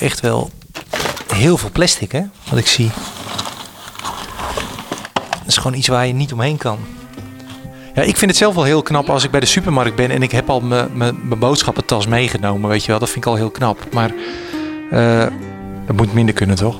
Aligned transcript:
echt 0.00 0.20
wel 0.20 0.50
heel 1.34 1.56
veel 1.56 1.70
plastic, 1.72 2.12
hè? 2.12 2.22
Wat 2.50 2.58
ik 2.58 2.66
zie. 2.66 2.90
Dat 5.22 5.46
is 5.46 5.56
gewoon 5.56 5.76
iets 5.76 5.88
waar 5.88 6.06
je 6.06 6.12
niet 6.12 6.32
omheen 6.32 6.56
kan. 6.56 6.78
Ja, 7.94 8.02
ik 8.02 8.16
vind 8.16 8.30
het 8.30 8.40
zelf 8.40 8.54
wel 8.54 8.64
heel 8.64 8.82
knap 8.82 9.10
als 9.10 9.24
ik 9.24 9.30
bij 9.30 9.40
de 9.40 9.46
supermarkt 9.46 9.96
ben 9.96 10.10
en 10.10 10.22
ik 10.22 10.32
heb 10.32 10.50
al 10.50 10.60
mijn- 10.60 11.20
boodschappentas 11.38 12.06
meegenomen, 12.06 12.70
weet 12.70 12.82
je 12.84 12.90
wel. 12.90 12.98
Dat 12.98 13.10
vind 13.10 13.24
ik 13.24 13.30
al 13.30 13.36
heel 13.36 13.50
knap. 13.50 13.78
Maar 13.92 14.12
eh 14.90 15.26
dat 15.86 15.96
moet 15.96 16.12
minder 16.12 16.34
kunnen, 16.34 16.56
toch? 16.56 16.76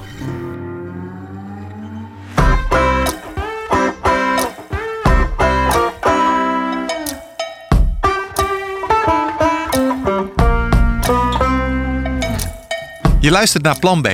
Je 13.30 13.36
luistert 13.36 13.62
naar 13.62 13.78
Plan 13.78 14.02
B 14.02 14.08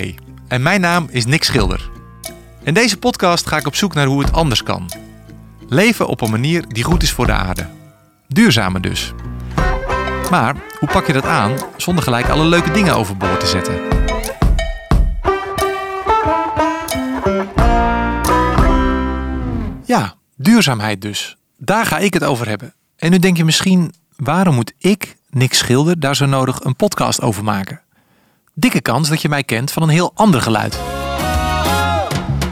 en 0.48 0.62
mijn 0.62 0.80
naam 0.80 1.06
is 1.10 1.26
Nick 1.26 1.44
Schilder. 1.44 1.90
In 2.62 2.74
deze 2.74 2.96
podcast 2.96 3.46
ga 3.46 3.56
ik 3.56 3.66
op 3.66 3.74
zoek 3.74 3.94
naar 3.94 4.06
hoe 4.06 4.22
het 4.22 4.32
anders 4.32 4.62
kan. 4.62 4.90
Leven 5.68 6.06
op 6.06 6.20
een 6.20 6.30
manier 6.30 6.64
die 6.68 6.84
goed 6.84 7.02
is 7.02 7.10
voor 7.12 7.26
de 7.26 7.32
aarde. 7.32 7.66
Duurzamer 8.28 8.80
dus. 8.80 9.12
Maar 10.30 10.56
hoe 10.78 10.88
pak 10.88 11.06
je 11.06 11.12
dat 11.12 11.24
aan 11.24 11.56
zonder 11.76 12.04
gelijk 12.04 12.28
alle 12.28 12.44
leuke 12.44 12.70
dingen 12.70 12.94
overboord 12.94 13.40
te 13.40 13.46
zetten? 13.46 13.74
Ja, 19.84 20.14
duurzaamheid 20.36 21.00
dus. 21.00 21.36
Daar 21.58 21.86
ga 21.86 21.98
ik 21.98 22.14
het 22.14 22.24
over 22.24 22.48
hebben. 22.48 22.74
En 22.96 23.10
nu 23.10 23.18
denk 23.18 23.36
je 23.36 23.44
misschien, 23.44 23.94
waarom 24.16 24.54
moet 24.54 24.72
ik, 24.78 25.16
Nick 25.30 25.54
Schilder, 25.54 26.00
daar 26.00 26.16
zo 26.16 26.26
nodig 26.26 26.64
een 26.64 26.76
podcast 26.76 27.20
over 27.20 27.44
maken? 27.44 27.80
Dikke 28.58 28.80
kans 28.80 29.08
dat 29.08 29.22
je 29.22 29.28
mij 29.28 29.44
kent 29.44 29.72
van 29.72 29.82
een 29.82 29.88
heel 29.88 30.10
ander 30.14 30.42
geluid. 30.42 30.78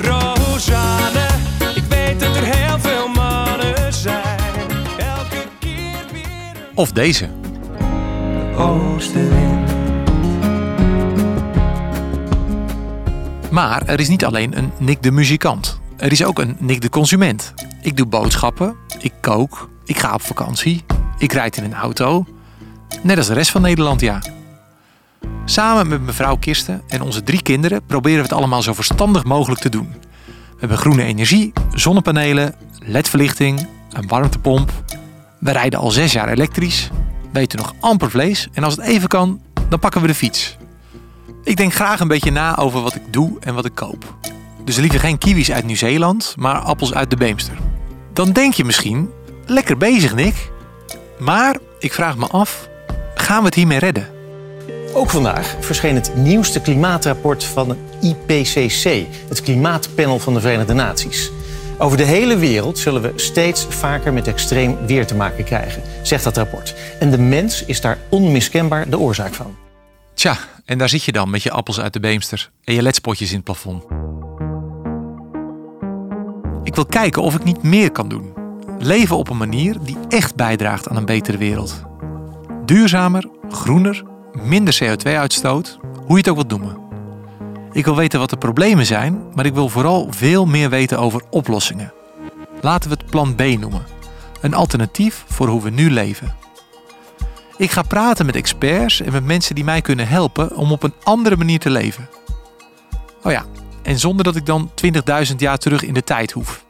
Rosanne, 0.00 1.26
ik 1.74 1.82
weet 1.88 2.20
dat 2.20 2.36
er 2.36 2.44
heel 2.44 2.78
veel 2.78 3.08
mannen 3.08 3.92
zijn. 3.92 4.38
Elke 4.98 5.46
keer 5.58 6.04
weer 6.12 6.22
een 6.22 6.74
Of 6.74 6.92
deze. 6.92 7.28
Maar 13.50 13.82
er 13.86 14.00
is 14.00 14.08
niet 14.08 14.24
alleen 14.24 14.58
een 14.58 14.72
Nick 14.78 15.02
de 15.02 15.10
muzikant. 15.10 15.80
Er 15.96 16.12
is 16.12 16.24
ook 16.24 16.38
een 16.38 16.56
Nick 16.58 16.80
de 16.80 16.88
consument. 16.88 17.54
Ik 17.82 17.96
doe 17.96 18.06
boodschappen, 18.06 18.76
ik 18.98 19.12
kook, 19.20 19.68
ik 19.84 19.98
ga 19.98 20.14
op 20.14 20.22
vakantie, 20.22 20.84
ik 21.18 21.32
rijd 21.32 21.56
in 21.56 21.64
een 21.64 21.74
auto. 21.74 22.24
Net 23.02 23.16
als 23.16 23.26
de 23.26 23.34
rest 23.34 23.50
van 23.50 23.62
Nederland, 23.62 24.00
ja. 24.00 24.20
Samen 25.44 25.88
met 25.88 26.02
mevrouw 26.02 26.36
Kirsten 26.36 26.82
en 26.88 27.02
onze 27.02 27.22
drie 27.22 27.42
kinderen 27.42 27.86
proberen 27.86 28.18
we 28.18 28.24
het 28.24 28.32
allemaal 28.32 28.62
zo 28.62 28.72
verstandig 28.72 29.24
mogelijk 29.24 29.60
te 29.60 29.68
doen. 29.68 29.94
We 30.26 30.60
hebben 30.60 30.78
groene 30.78 31.02
energie, 31.02 31.52
zonnepanelen, 31.74 32.54
ledverlichting, 32.78 33.66
een 33.90 34.08
warmtepomp. 34.08 34.72
We 35.40 35.52
rijden 35.52 35.78
al 35.78 35.90
zes 35.90 36.12
jaar 36.12 36.28
elektrisch, 36.28 36.90
we 37.32 37.40
eten 37.40 37.58
nog 37.58 37.74
amper 37.80 38.10
vlees 38.10 38.48
en 38.52 38.64
als 38.64 38.76
het 38.76 38.86
even 38.86 39.08
kan, 39.08 39.40
dan 39.68 39.78
pakken 39.78 40.00
we 40.00 40.06
de 40.06 40.14
fiets. 40.14 40.56
Ik 41.42 41.56
denk 41.56 41.74
graag 41.74 42.00
een 42.00 42.08
beetje 42.08 42.30
na 42.30 42.56
over 42.56 42.80
wat 42.82 42.94
ik 42.94 43.02
doe 43.10 43.36
en 43.40 43.54
wat 43.54 43.64
ik 43.64 43.74
koop. 43.74 44.16
Dus 44.64 44.76
liever 44.76 45.00
geen 45.00 45.18
kiwis 45.18 45.52
uit 45.52 45.64
Nieuw-Zeeland, 45.64 46.34
maar 46.36 46.58
appels 46.58 46.94
uit 46.94 47.10
de 47.10 47.16
Beemster. 47.16 47.56
Dan 48.12 48.32
denk 48.32 48.54
je 48.54 48.64
misschien, 48.64 49.10
lekker 49.46 49.76
bezig 49.76 50.14
Nick. 50.14 50.50
Maar 51.18 51.56
ik 51.78 51.92
vraag 51.92 52.16
me 52.16 52.26
af, 52.26 52.68
gaan 53.14 53.38
we 53.38 53.44
het 53.44 53.54
hiermee 53.54 53.78
redden? 53.78 54.13
Ook 54.96 55.10
vandaag 55.10 55.56
verscheen 55.60 55.94
het 55.94 56.16
nieuwste 56.16 56.60
klimaatrapport 56.60 57.44
van 57.44 57.76
IPCC, 58.00 59.06
het 59.28 59.40
Klimaatpanel 59.40 60.18
van 60.18 60.34
de 60.34 60.40
Verenigde 60.40 60.74
Naties. 60.74 61.30
Over 61.78 61.96
de 61.96 62.04
hele 62.04 62.36
wereld 62.36 62.78
zullen 62.78 63.02
we 63.02 63.12
steeds 63.16 63.66
vaker 63.68 64.12
met 64.12 64.26
extreem 64.26 64.86
weer 64.86 65.06
te 65.06 65.14
maken 65.14 65.44
krijgen, 65.44 65.82
zegt 66.02 66.24
dat 66.24 66.36
rapport. 66.36 66.74
En 66.98 67.10
de 67.10 67.18
mens 67.18 67.64
is 67.64 67.80
daar 67.80 67.98
onmiskenbaar 68.08 68.88
de 68.88 68.98
oorzaak 68.98 69.34
van. 69.34 69.56
Tja, 70.14 70.36
en 70.64 70.78
daar 70.78 70.88
zit 70.88 71.04
je 71.04 71.12
dan 71.12 71.30
met 71.30 71.42
je 71.42 71.50
appels 71.50 71.80
uit 71.80 71.92
de 71.92 72.00
Beemster 72.00 72.50
en 72.64 72.74
je 72.74 72.82
ledspotjes 72.82 73.30
in 73.30 73.36
het 73.36 73.44
plafond. 73.44 73.82
Ik 76.62 76.74
wil 76.74 76.86
kijken 76.86 77.22
of 77.22 77.34
ik 77.34 77.44
niet 77.44 77.62
meer 77.62 77.90
kan 77.90 78.08
doen. 78.08 78.32
Leven 78.78 79.16
op 79.16 79.30
een 79.30 79.36
manier 79.36 79.76
die 79.82 79.96
echt 80.08 80.34
bijdraagt 80.34 80.88
aan 80.88 80.96
een 80.96 81.04
betere 81.04 81.36
wereld. 81.36 81.82
Duurzamer, 82.64 83.28
groener, 83.50 84.12
minder 84.42 84.78
CO2-uitstoot, 84.82 85.78
hoe 85.94 86.08
je 86.08 86.16
het 86.16 86.28
ook 86.28 86.34
wilt 86.34 86.48
noemen. 86.48 86.78
Ik 87.72 87.84
wil 87.84 87.96
weten 87.96 88.18
wat 88.18 88.30
de 88.30 88.36
problemen 88.36 88.86
zijn, 88.86 89.22
maar 89.34 89.46
ik 89.46 89.54
wil 89.54 89.68
vooral 89.68 90.06
veel 90.10 90.46
meer 90.46 90.70
weten 90.70 90.98
over 90.98 91.22
oplossingen. 91.30 91.92
Laten 92.60 92.90
we 92.90 92.96
het 92.96 93.10
plan 93.10 93.34
B 93.34 93.42
noemen. 93.42 93.86
Een 94.40 94.54
alternatief 94.54 95.24
voor 95.28 95.48
hoe 95.48 95.62
we 95.62 95.70
nu 95.70 95.90
leven. 95.90 96.34
Ik 97.56 97.70
ga 97.70 97.82
praten 97.82 98.26
met 98.26 98.36
experts 98.36 99.00
en 99.00 99.12
met 99.12 99.24
mensen 99.24 99.54
die 99.54 99.64
mij 99.64 99.80
kunnen 99.80 100.08
helpen 100.08 100.56
om 100.56 100.72
op 100.72 100.82
een 100.82 100.94
andere 101.02 101.36
manier 101.36 101.58
te 101.58 101.70
leven. 101.70 102.08
Oh 103.22 103.32
ja, 103.32 103.44
en 103.82 103.98
zonder 103.98 104.24
dat 104.24 104.36
ik 104.36 104.46
dan 104.46 104.70
20.000 105.30 105.36
jaar 105.36 105.58
terug 105.58 105.82
in 105.82 105.94
de 105.94 106.04
tijd 106.04 106.32
hoef. 106.32 106.64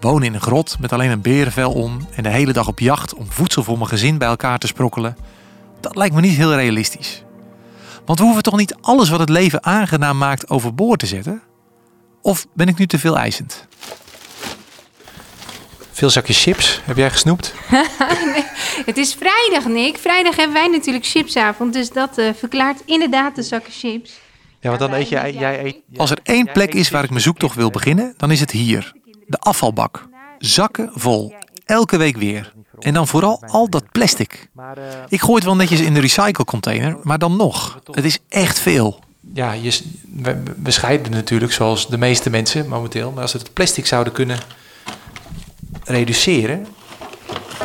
Wonen 0.00 0.26
in 0.26 0.34
een 0.34 0.40
grot 0.40 0.76
met 0.80 0.92
alleen 0.92 1.10
een 1.10 1.20
berenvel 1.20 1.72
om 1.72 1.98
en 2.14 2.22
de 2.22 2.28
hele 2.28 2.52
dag 2.52 2.68
op 2.68 2.78
jacht 2.78 3.14
om 3.14 3.26
voedsel 3.28 3.62
voor 3.62 3.76
mijn 3.76 3.88
gezin 3.88 4.18
bij 4.18 4.28
elkaar 4.28 4.58
te 4.58 4.66
sprokkelen. 4.66 5.16
Dat 5.80 5.96
lijkt 5.96 6.14
me 6.14 6.20
niet 6.20 6.36
heel 6.36 6.54
realistisch. 6.54 7.24
Want 8.04 8.18
we 8.18 8.24
hoeven 8.24 8.42
toch 8.42 8.56
niet 8.56 8.74
alles 8.80 9.08
wat 9.08 9.20
het 9.20 9.28
leven 9.28 9.64
aangenaam 9.64 10.18
maakt 10.18 10.50
overboord 10.50 10.98
te 10.98 11.06
zetten? 11.06 11.42
Of 12.22 12.46
ben 12.54 12.68
ik 12.68 12.78
nu 12.78 12.86
te 12.86 12.98
veel 12.98 13.18
eisend? 13.18 13.66
Veel 15.90 16.10
zakjes 16.10 16.42
chips. 16.42 16.80
Heb 16.84 16.96
jij 16.96 17.10
gesnoept? 17.10 17.54
Het 18.86 18.96
is 18.96 19.14
vrijdag, 19.14 19.66
Nick. 19.68 19.98
Vrijdag 19.98 20.36
hebben 20.36 20.56
wij 20.56 20.68
natuurlijk 20.68 21.06
chipsavond. 21.06 21.72
Dus 21.72 21.90
dat 21.90 22.18
eh, 22.18 22.28
verklaart 22.34 22.82
inderdaad 22.84 23.34
de 23.34 23.42
zakken 23.42 23.72
chips. 23.72 24.20
Ja, 24.60 24.68
want 24.68 24.80
dan 24.80 24.92
eet 24.92 25.08
jij... 25.08 25.32
jij 25.32 25.64
eet, 25.64 25.76
Als 25.96 26.10
er 26.10 26.18
één 26.22 26.52
plek 26.52 26.74
is 26.74 26.90
waar 26.90 27.04
ik 27.04 27.10
mijn 27.10 27.22
zoektocht 27.22 27.56
wil 27.56 27.70
beginnen, 27.70 28.14
dan 28.16 28.30
is 28.30 28.40
het 28.40 28.50
hier. 28.50 28.92
De 29.26 29.38
afvalbak. 29.38 30.08
Zakken 30.38 30.90
vol. 30.94 31.34
Elke 31.64 31.96
week 31.96 32.16
weer. 32.16 32.52
En 32.80 32.94
dan 32.94 33.06
vooral 33.08 33.42
al 33.46 33.68
dat 33.68 33.84
plastic. 33.92 34.48
Ik 35.08 35.20
gooi 35.20 35.34
het 35.34 35.44
wel 35.44 35.56
netjes 35.56 35.80
in 35.80 35.94
de 35.94 36.00
recyclecontainer, 36.00 36.96
maar 37.02 37.18
dan 37.18 37.36
nog. 37.36 37.80
Het 37.90 38.04
is 38.04 38.18
echt 38.28 38.58
veel. 38.58 39.00
ja, 39.34 39.52
je, 39.52 39.80
we, 40.14 40.42
we 40.62 40.70
scheiden 40.70 41.12
natuurlijk 41.12 41.52
zoals 41.52 41.88
de 41.88 41.98
meeste 41.98 42.30
mensen 42.30 42.68
momenteel. 42.68 43.10
Maar 43.10 43.22
als 43.22 43.32
we 43.32 43.38
het 43.38 43.52
plastic 43.52 43.86
zouden 43.86 44.12
kunnen 44.12 44.38
reduceren, 45.84 46.66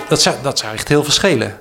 dat 0.09 0.22
zou, 0.22 0.35
dat 0.41 0.59
zou 0.59 0.74
echt 0.74 0.88
heel 0.88 1.03
veel 1.03 1.13
schelen. 1.13 1.57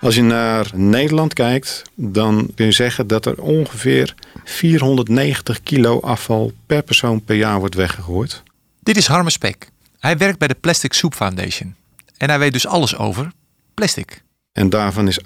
Als 0.00 0.14
je 0.14 0.22
naar 0.22 0.70
Nederland 0.74 1.34
kijkt, 1.34 1.82
dan 1.94 2.50
kun 2.54 2.66
je 2.66 2.72
zeggen 2.72 3.06
dat 3.06 3.26
er 3.26 3.42
ongeveer 3.42 4.14
490 4.44 5.62
kilo 5.62 6.00
afval 6.00 6.52
per 6.66 6.82
persoon 6.82 7.24
per 7.24 7.36
jaar 7.36 7.58
wordt 7.58 7.74
weggegooid. 7.74 8.42
Dit 8.80 8.96
is 8.96 9.06
Harme 9.06 9.30
Spek. 9.30 9.70
Hij 9.98 10.16
werkt 10.16 10.38
bij 10.38 10.48
de 10.48 10.54
Plastic 10.54 10.92
Soup 10.92 11.14
Foundation. 11.14 11.74
En 12.18 12.28
hij 12.28 12.38
weet 12.38 12.52
dus 12.52 12.66
alles 12.66 12.96
over 12.96 13.32
plastic. 13.74 14.22
En 14.52 14.70
daarvan 14.70 15.08
is 15.08 15.20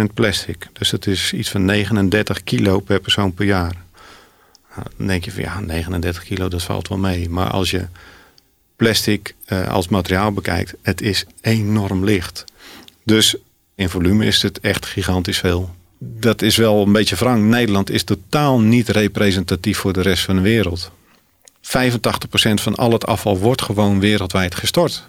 8% 0.00 0.02
plastic. 0.14 0.68
Dus 0.72 0.90
dat 0.90 1.06
is 1.06 1.32
iets 1.32 1.50
van 1.50 1.64
39 1.64 2.44
kilo 2.44 2.80
per 2.80 3.00
persoon 3.00 3.34
per 3.34 3.46
jaar. 3.46 3.74
Nou, 4.74 4.86
dan 4.96 5.06
denk 5.06 5.24
je 5.24 5.32
van 5.32 5.42
ja, 5.42 5.60
39 5.60 6.24
kilo, 6.24 6.48
dat 6.48 6.62
valt 6.62 6.88
wel 6.88 6.98
mee. 6.98 7.28
Maar 7.28 7.50
als 7.50 7.70
je 7.70 7.86
plastic 8.76 9.34
eh, 9.44 9.68
als 9.68 9.88
materiaal 9.88 10.32
bekijkt, 10.32 10.74
het 10.82 11.00
is 11.00 11.24
enorm 11.40 12.04
licht. 12.04 12.44
Dus 13.04 13.36
in 13.74 13.88
volume 13.88 14.24
is 14.24 14.42
het 14.42 14.60
echt 14.60 14.86
gigantisch 14.86 15.38
veel. 15.38 15.74
Dat 15.98 16.42
is 16.42 16.56
wel 16.56 16.82
een 16.86 16.92
beetje 16.92 17.16
wrang. 17.16 17.44
Nederland 17.44 17.90
is 17.90 18.04
totaal 18.04 18.60
niet 18.60 18.88
representatief 18.88 19.78
voor 19.78 19.92
de 19.92 20.00
rest 20.00 20.24
van 20.24 20.36
de 20.36 20.42
wereld. 20.42 20.90
85% 21.62 21.68
van 22.54 22.74
al 22.74 22.92
het 22.92 23.06
afval 23.06 23.38
wordt 23.38 23.62
gewoon 23.62 24.00
wereldwijd 24.00 24.54
gestort. 24.54 25.08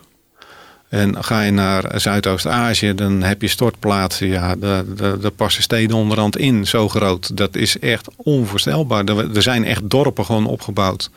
En 0.91 1.23
ga 1.23 1.41
je 1.41 1.51
naar 1.51 1.99
Zuidoost-Azië, 1.99 2.95
dan 2.95 3.21
heb 3.21 3.41
je 3.41 3.47
stortplaatsen. 3.47 4.27
Ja, 4.27 4.55
daar, 4.55 4.83
daar 4.95 5.31
passen 5.31 5.63
steden 5.63 5.97
onderhand 5.97 6.37
in, 6.37 6.67
zo 6.67 6.89
groot. 6.89 7.37
Dat 7.37 7.55
is 7.55 7.79
echt 7.79 8.07
onvoorstelbaar. 8.15 9.03
Er, 9.03 9.35
er 9.35 9.41
zijn 9.41 9.65
echt 9.65 9.89
dorpen 9.89 10.25
gewoon 10.25 10.45
opgebouwd. 10.45 11.09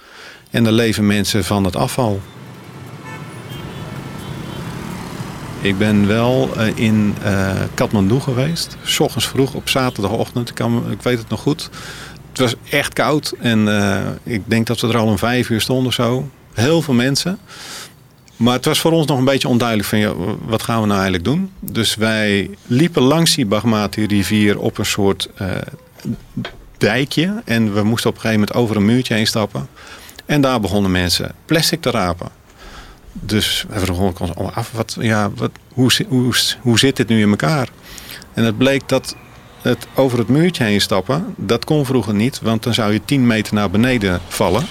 En 0.50 0.64
daar 0.64 0.72
leven 0.72 1.06
mensen 1.06 1.44
van 1.44 1.64
het 1.64 1.76
afval. 1.76 2.20
Ik 5.60 5.78
ben 5.78 6.06
wel 6.06 6.50
eh, 6.56 6.76
in 6.76 7.14
eh 7.22 7.50
Kathmandu 7.74 8.20
geweest. 8.20 8.76
S 8.82 9.00
vroeg 9.16 9.54
op 9.54 9.68
zaterdagochtend. 9.68 10.48
Ik, 10.48 10.54
kan, 10.54 10.90
ik 10.90 11.02
weet 11.02 11.18
het 11.18 11.28
nog 11.28 11.40
goed. 11.40 11.70
Het 12.30 12.38
was 12.38 12.54
echt 12.70 12.92
koud. 12.92 13.34
En 13.40 13.80
eh, 13.80 14.00
ik 14.22 14.42
denk 14.44 14.66
dat 14.66 14.80
we 14.80 14.88
er 14.88 14.96
al 14.96 15.06
om 15.06 15.18
vijf 15.18 15.48
uur 15.48 15.60
stonden 15.60 15.92
zo. 15.92 16.28
Heel 16.52 16.82
veel 16.82 16.94
mensen. 16.94 17.38
Maar 18.36 18.54
het 18.54 18.64
was 18.64 18.80
voor 18.80 18.92
ons 18.92 19.06
nog 19.06 19.18
een 19.18 19.24
beetje 19.24 19.48
onduidelijk 19.48 19.88
van 19.88 19.98
ja, 19.98 20.12
wat 20.44 20.62
gaan 20.62 20.80
we 20.80 20.86
nou 20.86 21.00
eigenlijk 21.00 21.24
doen. 21.24 21.50
Dus 21.60 21.94
wij 21.94 22.50
liepen 22.66 23.02
langs 23.02 23.34
die 23.34 23.46
Bagmati 23.46 24.06
rivier 24.06 24.58
op 24.58 24.78
een 24.78 24.86
soort 24.86 25.28
eh, 25.34 25.50
dijkje. 26.78 27.42
En 27.44 27.74
we 27.74 27.82
moesten 27.82 28.10
op 28.10 28.16
een 28.16 28.20
gegeven 28.20 28.40
moment 28.40 28.58
over 28.58 28.76
een 28.76 28.84
muurtje 28.84 29.14
heen 29.14 29.26
stappen. 29.26 29.68
En 30.26 30.40
daar 30.40 30.60
begonnen 30.60 30.90
mensen 30.90 31.34
plastic 31.44 31.80
te 31.80 31.90
rapen. 31.90 32.28
Dus 33.12 33.64
we 33.68 33.80
vroegen 33.80 34.14
ons 34.18 34.54
af, 34.54 34.70
wat, 34.72 34.96
ja, 35.00 35.30
wat, 35.34 35.50
hoe, 35.72 35.90
hoe, 36.08 36.34
hoe 36.60 36.78
zit 36.78 36.96
dit 36.96 37.08
nu 37.08 37.20
in 37.20 37.30
elkaar? 37.30 37.68
En 38.32 38.44
het 38.44 38.58
bleek 38.58 38.88
dat 38.88 39.16
het 39.62 39.86
over 39.94 40.18
het 40.18 40.28
muurtje 40.28 40.64
heen 40.64 40.80
stappen, 40.80 41.34
dat 41.36 41.64
kon 41.64 41.86
vroeger 41.86 42.14
niet. 42.14 42.40
Want 42.40 42.62
dan 42.62 42.74
zou 42.74 42.92
je 42.92 43.04
10 43.04 43.26
meter 43.26 43.54
naar 43.54 43.70
beneden 43.70 44.20
vallen. 44.28 44.66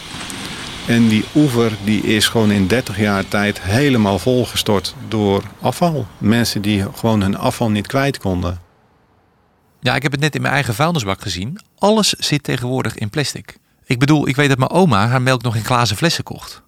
En 0.88 1.07
die 1.07 1.25
oever 1.35 1.71
die 1.83 2.01
is 2.01 2.27
gewoon 2.27 2.51
in 2.51 2.68
30 2.68 2.97
jaar 3.00 3.27
tijd 3.27 3.62
helemaal 3.62 4.19
volgestort 4.19 4.95
door 5.07 5.44
afval. 5.62 6.07
Mensen 6.18 6.62
die 6.62 6.85
gewoon 6.95 7.21
hun 7.21 7.38
afval 7.38 7.69
niet 7.69 7.88
kwijt 7.88 8.18
konden. 8.18 8.62
Ja, 9.80 9.95
ik 9.95 10.03
heb 10.03 10.12
het 10.12 10.21
net 10.21 10.35
in 10.35 10.41
mijn 10.41 10.53
eigen 10.53 10.74
vuilnisbak 10.74 11.21
gezien. 11.21 11.59
Alles 11.77 12.09
zit 12.09 12.44
tegenwoordig 12.44 12.95
in 12.95 13.09
plastic. 13.09 13.57
Ik 13.85 14.00
bedoel, 14.00 14.27
ik 14.27 14.35
weet 14.35 14.50
dat 14.50 14.57
mijn 14.57 14.71
oma 14.71 15.07
haar 15.07 15.21
melk 15.21 15.41
nog 15.41 15.56
in 15.56 15.65
glazen 15.65 15.97
flessen 15.97 16.24
kocht. 16.24 16.62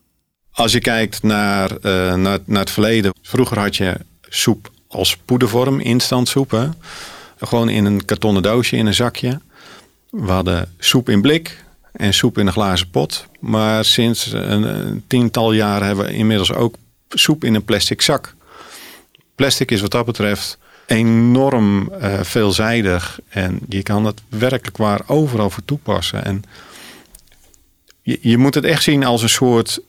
Als 0.51 0.71
je 0.71 0.79
kijkt 0.79 1.23
naar, 1.23 1.71
eh, 1.71 2.13
naar, 2.13 2.39
naar 2.45 2.59
het 2.59 2.71
verleden. 2.71 3.13
Vroeger 3.21 3.59
had 3.59 3.75
je 3.75 3.97
soep 4.21 4.71
als 4.88 5.17
poedervorm, 5.17 5.79
instant 5.79 6.27
soep. 6.27 6.51
hè. 6.51 6.69
Gewoon 7.39 7.69
in 7.69 7.85
een 7.85 8.06
kartonnen 8.06 8.44
doosje, 8.44 8.75
in 8.77 8.85
een 8.85 8.94
zakje. 8.94 9.39
We 10.09 10.31
hadden 10.31 10.73
soep 10.79 11.09
in 11.09 11.21
blik 11.21 11.64
en 11.97 12.13
soep 12.13 12.38
in 12.38 12.47
een 12.47 12.53
glazen 12.53 12.89
pot. 12.89 13.27
Maar 13.39 13.86
sinds 13.86 14.31
een, 14.31 15.03
tiental 15.07 15.51
jaren 15.51 15.88
hebben 15.88 16.06
we 16.06 16.13
inmiddels 16.13 16.53
ook 16.53 16.75
soep 17.09 17.44
in 17.44 17.56
een 17.56 17.65
plastic 17.65 18.01
zak. 18.01 18.36
Plastic 19.36 19.71
is 19.71 19.81
wat 19.81 19.92
dat 19.92 20.06
betreft 20.06 20.57
enorm 20.86 21.89
eh, 21.89 22.19
veelzijdig. 22.21 23.19
En 23.27 23.59
je 23.69 23.83
kan 23.83 24.06
het 24.06 24.21
werkelijk 24.30 24.77
waar 24.77 25.01
overal 25.07 25.50
voor 25.50 25.65
toepassen. 25.65 26.25
En 26.25 26.44
je, 28.01 28.18
je 28.21 28.38
moet 28.38 28.56
het 28.56 28.63
echt 28.63 28.83
zien 28.83 29.06
als 29.06 29.21
een 29.21 29.30
soort 29.30 29.80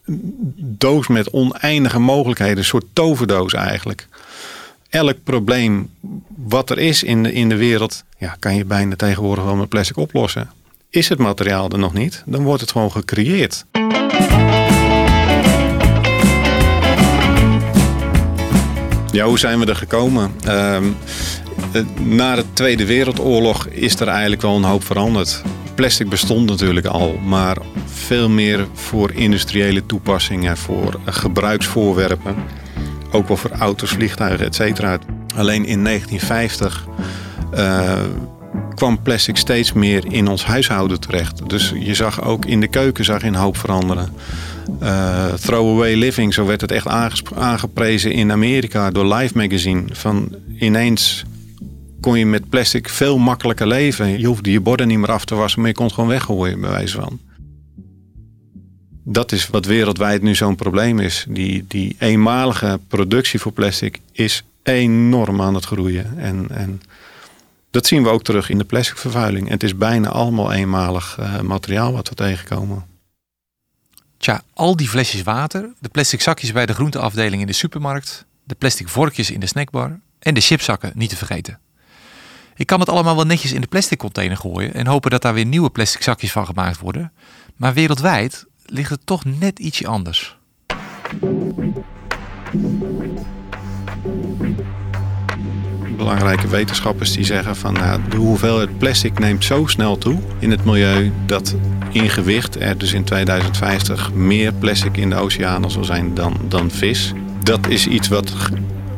doos 0.57 1.07
met 1.07 1.31
oneindige 1.31 1.99
mogelijkheden. 1.99 2.59
Een 2.59 2.65
soort 2.65 2.87
toverdoos 2.93 3.53
eigenlijk. 3.53 4.09
Elk 4.89 5.17
probleem 5.25 5.91
wat 6.37 6.71
er 6.71 6.79
is 6.79 7.03
in 7.03 7.23
de, 7.23 7.33
in 7.33 7.49
de 7.49 7.57
wereld, 7.57 8.05
ja, 8.19 8.37
kan 8.39 8.55
je 8.55 8.65
bijna 8.65 8.97
tegenwoordig 8.97 9.45
wel 9.45 9.57
met 9.57 9.69
plastic 9.69 9.97
oplossen. 9.97 10.51
Is 10.97 11.09
het 11.09 11.19
materiaal 11.19 11.69
er 11.69 11.79
nog 11.79 11.93
niet, 11.93 12.23
dan 12.27 12.43
wordt 12.43 12.61
het 12.61 12.71
gewoon 12.71 12.91
gecreëerd. 12.93 13.65
Ja, 19.13 19.25
hoe 19.27 19.39
zijn 19.39 19.59
we 19.59 19.67
er 19.67 19.77
gekomen? 19.77 20.31
Ehm, 20.45 20.85
eh, 21.73 21.83
na 21.99 22.35
de 22.35 22.45
Tweede 22.53 22.87
Wereldoorlog 22.87 23.67
is 23.67 24.01
er 24.01 24.09
eigenlijk 24.09 24.43
wel 24.43 24.57
een 24.57 24.63
hoop 24.63 24.85
veranderd. 24.85 25.43
Plastic 25.75 26.09
bestond 26.09 26.49
natuurlijk 26.49 26.87
al, 26.87 27.13
maar 27.13 27.57
veel 27.87 28.29
meer 28.29 28.67
voor 28.73 29.13
industriële 29.13 29.87
toepassingen, 29.87 30.57
voor 30.57 31.01
gebruiksvoorwerpen. 31.05 32.35
Ook 33.11 33.29
wel 33.29 33.37
voor 33.37 33.51
auto's, 33.51 33.91
vliegtuigen, 33.91 34.47
et 34.47 34.55
cetera. 34.55 34.99
Alleen 35.35 35.65
in 35.65 35.85
1950 35.85 36.87
eh, 37.53 37.99
kwam 38.77 39.03
plastic 39.03 39.37
steeds 39.37 39.73
meer 39.73 40.05
in 40.13 40.29
ons 40.29 40.45
huishouden 40.45 41.01
terecht. 41.01 41.49
Dus 41.49 41.73
je 41.79 41.95
zag 41.95 42.23
ook 42.23 42.45
in 42.45 42.61
de 42.61 42.69
keuken 42.69 43.05
zag 43.05 43.21
je 43.21 43.27
een 43.27 43.35
hoop 43.35 43.57
veranderen. 43.57 44.13
Eh, 44.81 45.33
throwaway 45.33 45.95
living, 45.95 46.35
zo 46.35 46.47
werd 46.47 46.61
het 46.61 46.71
echt 46.71 46.87
aangeprezen 47.35 48.13
in 48.13 48.33
Amerika 48.33 48.91
door 48.91 49.15
Life 49.15 49.37
Magazine. 49.37 49.83
Van 49.93 50.35
ineens 50.59 51.25
kon 52.01 52.19
je 52.19 52.27
met 52.27 52.49
plastic 52.49 52.89
veel 52.89 53.19
makkelijker 53.19 53.67
leven. 53.67 54.19
Je 54.19 54.27
hoefde 54.27 54.51
je 54.51 54.61
borden 54.61 54.89
niet 54.89 54.99
meer 54.99 55.13
af 55.13 55.25
te 55.25 55.35
wassen, 55.35 55.61
maar 55.61 55.69
je 55.69 55.75
kon 55.75 55.85
het 55.85 55.95
gewoon 55.95 56.11
weggooien, 56.11 56.61
bij 56.61 56.71
wijze 56.71 57.01
van. 57.01 57.19
Dat 59.05 59.33
is 59.33 59.49
wat 59.49 59.65
wereldwijd 59.65 60.23
nu 60.23 60.35
zo'n 60.35 60.57
probleem 60.57 60.99
is. 60.99 61.27
Die, 61.29 61.65
die 61.69 61.97
eenmalige 61.99 62.81
productie 62.89 63.41
voor 63.41 63.53
plastic 63.53 64.01
is 64.13 64.45
enorm 64.63 65.41
aan 65.41 65.55
het 65.55 65.65
groeien. 65.65 66.19
En, 66.19 66.47
en 66.51 66.81
dat 67.77 67.87
zien 67.87 68.03
we 68.03 68.09
ook 68.09 68.23
terug 68.23 68.49
in 68.49 68.59
de 68.59 68.65
plasticvervuiling. 68.65 69.49
Het 69.49 69.63
is 69.63 69.77
bijna 69.77 70.09
allemaal 70.09 70.53
eenmalig 70.53 71.17
eh, 71.19 71.41
materiaal 71.41 71.93
wat 71.93 72.09
we 72.09 72.15
tegenkomen. 72.15 72.85
Tja, 74.17 74.43
al 74.55 74.77
die 74.77 74.89
flesjes 74.89 75.23
water, 75.23 75.73
de 75.79 75.89
plastic 75.89 76.21
zakjes 76.21 76.53
bij 76.53 76.67
de 76.67 76.75
groenteafdeling 76.75 77.41
in 77.41 77.47
de 77.47 77.53
supermarkt, 77.53 78.25
de 78.45 78.55
plastic 78.55 78.89
vorkjes 78.89 79.31
in 79.31 79.41
de 79.41 79.47
snackbar 79.47 80.01
en 80.19 80.35
de 80.35 80.41
chipzakken 80.41 80.93
niet 80.95 81.09
te 81.09 81.17
vergeten. 81.17 81.59
Ik 82.55 82.67
kan 82.67 82.81
het 82.81 82.89
allemaal 82.89 83.17
wel 83.17 83.27
netjes 83.27 83.53
in 83.53 83.61
de 83.61 83.67
plastic 83.67 83.99
container 83.99 84.37
gooien 84.37 84.75
en 84.75 84.87
hopen 84.87 85.11
dat 85.11 85.23
daar 85.23 85.35
weer 85.35 85.47
nieuwe 85.47 85.71
plastic 85.71 86.03
zakjes 86.03 86.33
van 86.33 86.47
gemaakt 86.47 86.79
worden. 86.79 87.13
Maar 87.57 87.75
wereldwijd 87.75 88.47
ligt 88.65 88.91
het 88.91 89.07
toch 89.07 89.25
net 89.25 89.59
ietsje 89.59 89.87
anders. 89.87 90.37
Belangrijke 95.97 96.49
wetenschappers 96.49 97.13
die 97.13 97.25
zeggen 97.25 97.57
van 97.57 97.73
nou, 97.73 98.01
de 98.09 98.17
hoeveelheid 98.17 98.79
plastic 98.79 99.19
neemt 99.19 99.45
zo 99.45 99.67
snel 99.67 99.99
toe 99.99 100.19
in 100.39 100.51
het 100.51 100.65
milieu 100.65 101.13
dat 101.27 101.55
in 101.93 102.09
gewicht 102.11 102.61
er 102.61 102.79
dus 102.79 102.93
in 102.93 103.05
2050 103.05 104.13
meer 104.13 104.53
plastic 104.53 104.97
in 104.97 105.11
de 105.11 105.17
oceanen 105.17 105.71
zal 105.71 105.85
zijn 105.85 106.15
dan, 106.15 106.37
dan 106.49 106.71
vis. 106.71 107.13
Dat 107.43 107.69
is 107.69 107.87
iets 107.87 108.09
wat 108.09 108.31
ge- 108.31 108.53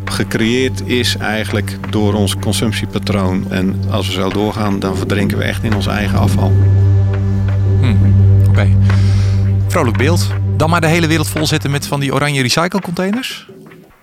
gecreëerd 0.04 0.82
is 0.84 1.16
eigenlijk 1.16 1.76
door 1.90 2.14
ons 2.14 2.36
consumptiepatroon. 2.36 3.44
En 3.50 3.74
als 3.90 4.06
we 4.06 4.12
zo 4.12 4.28
doorgaan, 4.28 4.78
dan 4.78 4.96
verdrinken 4.96 5.38
we 5.38 5.44
echt 5.44 5.62
in 5.62 5.74
ons 5.74 5.86
eigen 5.86 6.18
afval. 6.18 6.52
Oké. 8.48 8.68
Vrolijk 9.68 9.96
beeld. 9.96 10.26
Dan 10.56 10.70
maar 10.70 10.80
de 10.80 10.86
hele 10.86 11.06
wereld 11.06 11.28
volzetten 11.28 11.70
met 11.70 11.86
van 11.86 12.00
die 12.00 12.14
oranje 12.14 12.42
recyclecontainers? 12.42 13.46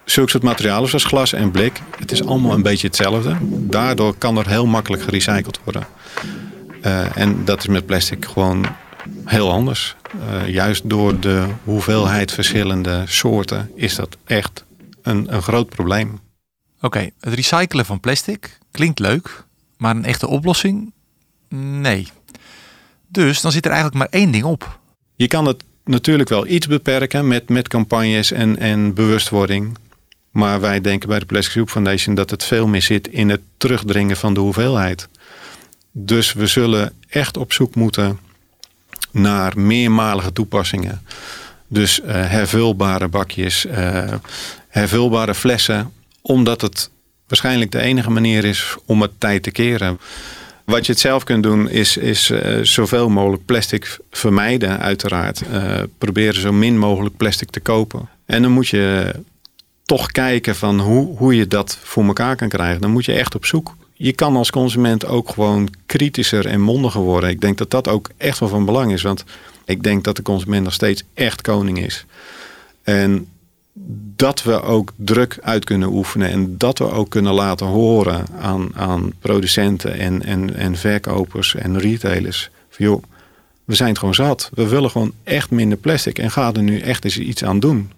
Zulke 0.06 0.30
soort 0.30 0.44
materialen 0.44 0.90
zoals 0.90 1.04
glas 1.04 1.34
en 1.34 1.52
blik, 1.52 1.82
het 2.00 2.12
is 2.12 2.26
allemaal 2.26 2.54
een 2.54 2.62
beetje 2.62 2.88
hetzelfde. 2.88 3.38
Daardoor 3.50 4.16
kan 4.18 4.38
er 4.38 4.48
heel 4.48 4.66
makkelijk 4.66 5.04
gerecycled 5.04 5.60
worden. 5.64 5.88
Eh, 6.82 7.18
en 7.18 7.46
dat 7.46 7.60
is 7.60 7.68
met 7.68 7.86
plastic 7.86 8.26
gewoon 8.26 8.66
heel 9.26 9.52
anders. 9.52 9.96
Eh, 10.28 10.50
juist 10.50 10.90
door 10.90 11.20
de 11.20 11.46
hoeveelheid 11.64 12.32
verschillende 12.32 13.04
soorten 13.06 13.72
is 13.76 13.96
dat 13.96 14.18
echt 14.26 14.66
een, 15.02 15.34
een 15.34 15.42
groot 15.42 15.70
probleem. 15.70 16.20
Oké, 16.82 17.10
het 17.20 17.34
recyclen 17.34 17.86
van 17.86 18.00
plastic 18.00 18.58
klinkt 18.72 19.00
leuk, 19.00 19.44
maar 19.78 19.96
een 19.96 20.06
echte 20.06 20.28
oplossing? 20.28 20.94
Nee. 21.50 22.08
Dus 23.08 23.42
dan 23.42 23.52
zit 23.52 23.66
er 23.66 23.72
eigenlijk 23.72 24.00
maar 24.00 24.22
één 24.22 24.32
ding 24.32 24.44
op. 24.44 24.80
Je 25.16 25.28
kan 25.28 25.46
het 25.46 25.64
natuurlijk 25.84 26.30
wel 26.30 26.48
iets 26.48 26.68
beperken 26.68 27.28
met, 27.28 27.50
met 27.50 27.68
campagnes 27.68 28.32
en, 28.32 28.58
en 28.58 28.94
bewustwording. 28.94 29.78
Maar 30.36 30.60
wij 30.60 30.82
denken 30.82 31.10
bij 31.10 31.20
de 31.20 31.26
Plastic 31.26 31.52
Soup 31.52 31.70
Foundation 31.70 32.16
dat 32.16 32.30
het 32.30 32.44
veel 32.44 32.68
meer 32.68 32.82
zit 32.82 33.08
in 33.08 33.30
het 33.30 33.42
terugdringen 33.58 34.18
van 34.18 34.34
de 34.34 34.40
hoeveelheid. 34.40 35.08
Dus 35.92 36.34
we 36.34 36.48
zullen 36.48 36.94
echt 37.08 37.38
op 37.38 37.54
zoek 37.54 37.76
moeten 37.76 38.20
naar 39.12 39.60
meermalige 39.60 40.34
toepassingen. 40.34 41.02
Dus 41.68 42.02
eh, 42.02 42.30
hervulbare 42.30 43.08
bakjes, 43.08 43.66
eh, 43.66 44.14
hervulbare 44.68 45.36
flessen. 45.36 45.92
Omdat 46.22 46.62
het 46.62 46.90
waarschijnlijk 47.28 47.72
de 47.72 47.82
enige 47.82 48.10
manier 48.10 48.46
is 48.46 48.76
om 48.86 49.02
het 49.02 49.12
tijd 49.18 49.44
te 49.44 49.52
keren. 49.52 50.00
Wat 50.66 50.86
je 50.86 50.92
het 50.92 51.02
zelf 51.02 51.24
kunt 51.24 51.44
doen 51.44 51.70
is, 51.70 51.98
is 51.98 52.30
eh, 52.30 52.60
zoveel 52.62 53.10
mogelijk 53.10 53.46
plastic 53.46 54.00
vermijden 54.12 54.80
uiteraard. 54.80 55.42
Proberen 55.98 56.42
zo 56.42 56.52
min 56.52 56.78
mogelijk 56.78 57.18
plastic 57.18 57.50
te 57.50 57.60
kopen. 57.60 58.10
En 58.26 58.42
dan 58.42 58.52
moet 58.52 58.68
je 58.68 59.14
toch 59.86 60.12
kijken 60.12 60.56
van 60.56 60.80
hoe, 60.80 61.18
hoe 61.18 61.36
je 61.36 61.48
dat 61.48 61.78
voor 61.82 62.06
elkaar 62.06 62.36
kan 62.36 62.50
krijgen. 62.50 62.82
Dan 62.82 62.92
moet 62.92 63.06
je 63.06 63.14
echt 63.14 63.36
op 63.36 63.46
zoek. 63.46 63.76
Je 63.94 64.14
kan 64.14 64.36
als 64.36 64.52
consument 64.52 65.06
ook 65.06 65.30
gewoon 65.30 65.70
kritischer 65.86 66.46
en 66.48 66.62
mondiger 66.62 67.02
worden. 67.02 67.30
Ik 67.30 67.42
denk 67.42 67.58
dat 67.58 67.72
dat 67.72 67.88
ook 67.88 68.10
echt 68.18 68.40
wel 68.40 68.50
van 68.50 68.66
belang 68.66 68.92
is. 68.92 69.02
Want 69.02 69.24
ik 69.66 69.84
denk 69.84 70.04
dat 70.04 70.16
de 70.16 70.22
consument 70.22 70.64
nog 70.64 70.74
steeds 70.74 71.04
echt 71.14 71.42
koning 71.42 71.84
is. 71.86 72.06
En 72.84 73.28
dat 74.16 74.44
we 74.44 74.62
ook 74.62 74.94
druk 74.96 75.38
uit 75.42 75.66
kunnen 75.66 75.90
oefenen. 75.90 76.30
En 76.30 76.58
dat 76.58 76.78
we 76.78 76.92
ook 76.92 77.10
kunnen 77.10 77.34
laten 77.34 77.68
horen 77.68 78.26
aan, 78.40 78.70
aan 78.76 79.14
producenten 79.20 79.94
en, 79.94 80.24
en, 80.24 80.56
en 80.56 80.76
verkopers 80.76 81.56
en 81.56 81.80
retailers. 81.80 82.50
Joh, 82.78 83.04
we 83.66 83.76
zijn 83.76 83.90
het 83.90 84.00
gewoon 84.00 84.14
zat. 84.14 84.50
We 84.54 84.68
willen 84.68 84.90
gewoon 84.90 85.14
echt 85.24 85.50
minder 85.50 85.78
plastic. 85.78 86.20
En 86.20 86.32
ga 86.32 86.54
er 86.54 86.64
nu 86.64 86.80
echt 86.80 87.04
eens 87.04 87.18
iets 87.18 87.44
aan 87.44 87.60
doen. 87.60 87.90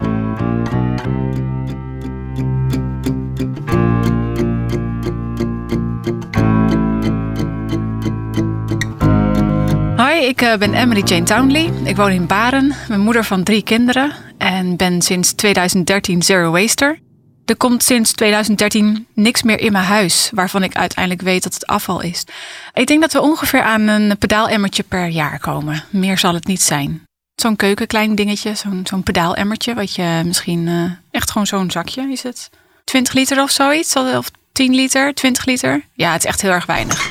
Ik 10.28 10.42
eh, 10.42 10.56
ben 10.56 10.74
Emily 10.74 11.02
Jane 11.04 11.22
Townley. 11.22 11.72
Ik 11.84 11.96
woon 11.96 12.10
in 12.10 12.26
Baren, 12.26 12.74
mijn 12.88 13.00
moeder 13.00 13.24
van 13.24 13.42
drie 13.42 13.62
kinderen 13.62 14.12
en 14.38 14.76
ben 14.76 15.02
sinds 15.02 15.32
2013 15.32 16.22
Zero 16.22 16.50
Waster. 16.50 16.98
Er 17.44 17.56
komt 17.56 17.82
sinds 17.82 18.12
2013 18.12 19.06
niks 19.14 19.42
meer 19.42 19.60
in 19.60 19.72
mijn 19.72 19.84
huis 19.84 20.30
waarvan 20.34 20.62
ik 20.62 20.74
uiteindelijk 20.74 21.22
weet 21.22 21.42
dat 21.42 21.54
het 21.54 21.66
afval 21.66 22.00
is. 22.00 22.24
Ik 22.72 22.86
denk 22.86 23.00
dat 23.00 23.12
we 23.12 23.20
ongeveer 23.20 23.62
aan 23.62 23.80
een 23.80 24.18
pedaalemmertje 24.18 24.82
per 24.82 25.06
jaar 25.06 25.38
komen. 25.38 25.84
Meer 25.90 26.18
zal 26.18 26.34
het 26.34 26.46
niet 26.46 26.62
zijn. 26.62 27.02
Zo'n 27.34 27.56
keukenklein 27.56 28.14
dingetje, 28.14 28.54
zo'n 28.54 28.80
zo'n 28.84 29.02
pedaalemmertje, 29.02 29.74
wat 29.74 29.94
je 29.94 30.22
misschien 30.24 30.68
eh, 30.68 30.92
echt 31.10 31.30
gewoon 31.30 31.46
zo'n 31.46 31.70
zakje 31.70 32.10
is 32.10 32.22
het. 32.22 32.50
20 32.84 33.12
liter 33.12 33.42
of 33.42 33.50
zoiets, 33.50 33.96
of 33.96 34.30
10 34.52 34.74
liter, 34.74 35.14
20 35.14 35.44
liter. 35.44 35.84
Ja, 35.92 36.12
het 36.12 36.24
is 36.24 36.28
echt 36.28 36.42
heel 36.42 36.50
erg 36.50 36.66
weinig. 36.66 37.10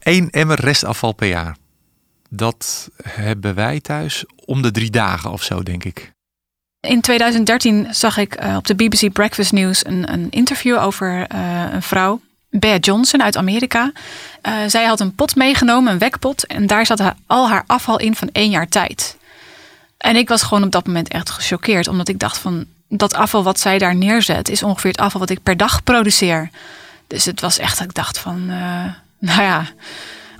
Eén 0.00 0.30
emmer 0.30 0.60
restafval 0.60 1.12
per 1.12 1.28
jaar. 1.28 1.56
Dat 2.32 2.90
hebben 3.02 3.54
wij 3.54 3.80
thuis 3.80 4.24
om 4.44 4.62
de 4.62 4.70
drie 4.70 4.90
dagen 4.90 5.32
of 5.32 5.42
zo, 5.42 5.62
denk 5.62 5.84
ik. 5.84 6.12
In 6.80 7.00
2013 7.00 7.86
zag 7.90 8.16
ik 8.16 8.34
eh, 8.34 8.56
op 8.56 8.66
de 8.66 8.74
BBC 8.74 9.12
Breakfast 9.12 9.52
News 9.52 9.86
een, 9.86 10.12
een 10.12 10.30
interview 10.30 10.78
over 10.78 11.26
eh, 11.28 11.64
een 11.72 11.82
vrouw, 11.82 12.20
Bea 12.50 12.76
Johnson 12.76 13.22
uit 13.22 13.36
Amerika. 13.36 13.92
Eh, 14.42 14.54
zij 14.66 14.84
had 14.84 15.00
een 15.00 15.14
pot 15.14 15.36
meegenomen, 15.36 15.92
een 15.92 15.98
wekpot, 15.98 16.46
en 16.46 16.66
daar 16.66 16.86
zat 16.86 17.02
al 17.26 17.48
haar 17.48 17.64
afval 17.66 17.98
in 17.98 18.14
van 18.14 18.28
één 18.32 18.50
jaar 18.50 18.68
tijd. 18.68 19.16
En 19.96 20.16
ik 20.16 20.28
was 20.28 20.42
gewoon 20.42 20.64
op 20.64 20.70
dat 20.70 20.86
moment 20.86 21.08
echt 21.08 21.30
gechoqueerd, 21.30 21.88
omdat 21.88 22.08
ik 22.08 22.18
dacht 22.18 22.38
van 22.38 22.66
dat 22.88 23.14
afval 23.14 23.42
wat 23.42 23.60
zij 23.60 23.78
daar 23.78 23.96
neerzet 23.96 24.48
is 24.48 24.62
ongeveer 24.62 24.90
het 24.90 25.00
afval 25.00 25.20
wat 25.20 25.30
ik 25.30 25.42
per 25.42 25.56
dag 25.56 25.82
produceer. 25.82 26.50
Dus 27.06 27.24
het 27.24 27.40
was 27.40 27.58
echt 27.58 27.78
dat 27.78 27.86
ik 27.86 27.94
dacht 27.94 28.18
van, 28.18 28.46
nou 29.18 29.42
ja, 29.42 29.66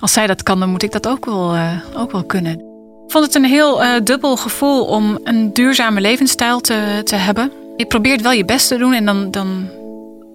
als 0.01 0.13
zij 0.13 0.27
dat 0.27 0.43
kan, 0.43 0.59
dan 0.59 0.69
moet 0.69 0.83
ik 0.83 0.91
dat 0.91 1.07
ook 1.07 1.25
wel, 1.25 1.55
eh, 1.55 1.77
ook 1.95 2.11
wel 2.11 2.23
kunnen. 2.23 2.53
Ik 3.05 3.17
vond 3.17 3.25
het 3.25 3.35
een 3.35 3.45
heel 3.45 3.83
eh, 3.83 4.01
dubbel 4.03 4.37
gevoel 4.37 4.85
om 4.85 5.19
een 5.23 5.53
duurzame 5.53 6.01
levensstijl 6.01 6.59
te, 6.59 7.01
te 7.03 7.15
hebben. 7.15 7.51
Je 7.77 7.85
probeert 7.85 8.21
wel 8.21 8.31
je 8.31 8.45
best 8.45 8.67
te 8.67 8.77
doen 8.77 8.93
en 8.93 9.05
dan, 9.05 9.31
dan 9.31 9.69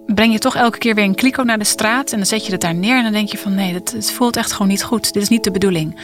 breng 0.05 0.33
je 0.33 0.39
toch 0.39 0.55
elke 0.55 0.77
keer 0.77 0.95
weer 0.95 1.03
een 1.03 1.15
kliko 1.15 1.43
naar 1.43 1.57
de 1.57 1.63
straat. 1.63 2.11
En 2.11 2.17
dan 2.17 2.25
zet 2.25 2.45
je 2.45 2.51
het 2.51 2.61
daar 2.61 2.75
neer 2.75 2.97
en 2.97 3.03
dan 3.03 3.11
denk 3.11 3.29
je 3.29 3.37
van 3.37 3.55
nee, 3.55 3.73
het, 3.73 3.91
het 3.91 4.11
voelt 4.11 4.35
echt 4.35 4.51
gewoon 4.51 4.67
niet 4.67 4.83
goed. 4.83 5.13
Dit 5.13 5.21
is 5.21 5.29
niet 5.29 5.43
de 5.43 5.51
bedoeling. 5.51 5.99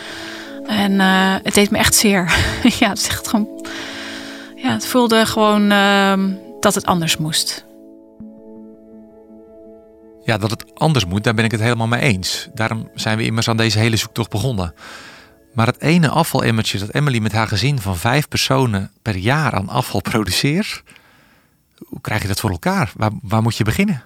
En 0.67 0.99
eh, 0.99 1.35
het 1.43 1.53
deed 1.53 1.71
me 1.71 1.77
echt 1.77 1.95
zeer. 1.95 2.35
ja, 2.79 2.89
het 2.89 3.09
gewoon... 3.23 3.47
Ja, 4.55 4.71
het 4.71 4.87
voelde 4.87 5.25
gewoon 5.25 5.71
ehm, 5.71 6.31
dat 6.59 6.75
het 6.75 6.85
anders 6.85 7.17
moest. 7.17 7.65
Ja, 10.23 10.37
dat 10.37 10.62
anders 10.73 11.05
moet, 11.05 11.23
daar 11.23 11.33
ben 11.33 11.45
ik 11.45 11.51
het 11.51 11.61
helemaal 11.61 11.87
mee 11.87 12.01
eens. 12.01 12.49
Daarom 12.53 12.89
zijn 12.95 13.17
we 13.17 13.25
immers 13.25 13.47
aan 13.47 13.57
deze 13.57 13.79
hele 13.79 13.95
zoektocht 13.95 14.29
begonnen. 14.29 14.73
Maar 15.53 15.67
het 15.67 15.81
ene 15.81 16.09
afvalemmertje 16.09 16.79
dat 16.79 16.93
Emily 16.93 17.19
met 17.19 17.31
haar 17.31 17.47
gezin 17.47 17.79
van 17.79 17.97
vijf 17.97 18.27
personen 18.27 18.91
per 19.01 19.15
jaar 19.15 19.53
aan 19.53 19.69
afval 19.69 20.01
produceert, 20.01 20.83
hoe 21.77 22.01
krijg 22.01 22.21
je 22.21 22.27
dat 22.27 22.39
voor 22.39 22.49
elkaar? 22.49 22.91
Waar, 23.21 23.41
moet 23.41 23.57
je 23.57 23.63
beginnen? 23.63 24.03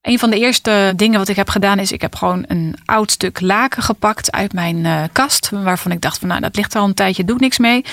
Een 0.00 0.18
van 0.18 0.30
de 0.30 0.38
eerste 0.38 0.92
dingen 0.96 1.18
wat 1.18 1.28
ik 1.28 1.36
heb 1.36 1.48
gedaan 1.48 1.78
is, 1.78 1.92
ik 1.92 2.00
heb 2.00 2.14
gewoon 2.14 2.44
een 2.48 2.76
oud 2.84 3.10
stuk 3.10 3.40
laken 3.40 3.82
gepakt 3.82 4.32
uit 4.32 4.52
mijn 4.52 4.86
eh, 4.86 5.02
kast. 5.12 5.50
Waarvan 5.50 5.92
ik 5.92 6.00
dacht 6.00 6.18
van 6.18 6.28
nou, 6.28 6.40
dat 6.40 6.56
ligt 6.56 6.74
al 6.74 6.84
een 6.84 6.94
tijdje, 6.94 7.24
doe 7.24 7.34
ik 7.34 7.40
niks 7.40 7.58
mee. 7.58 7.84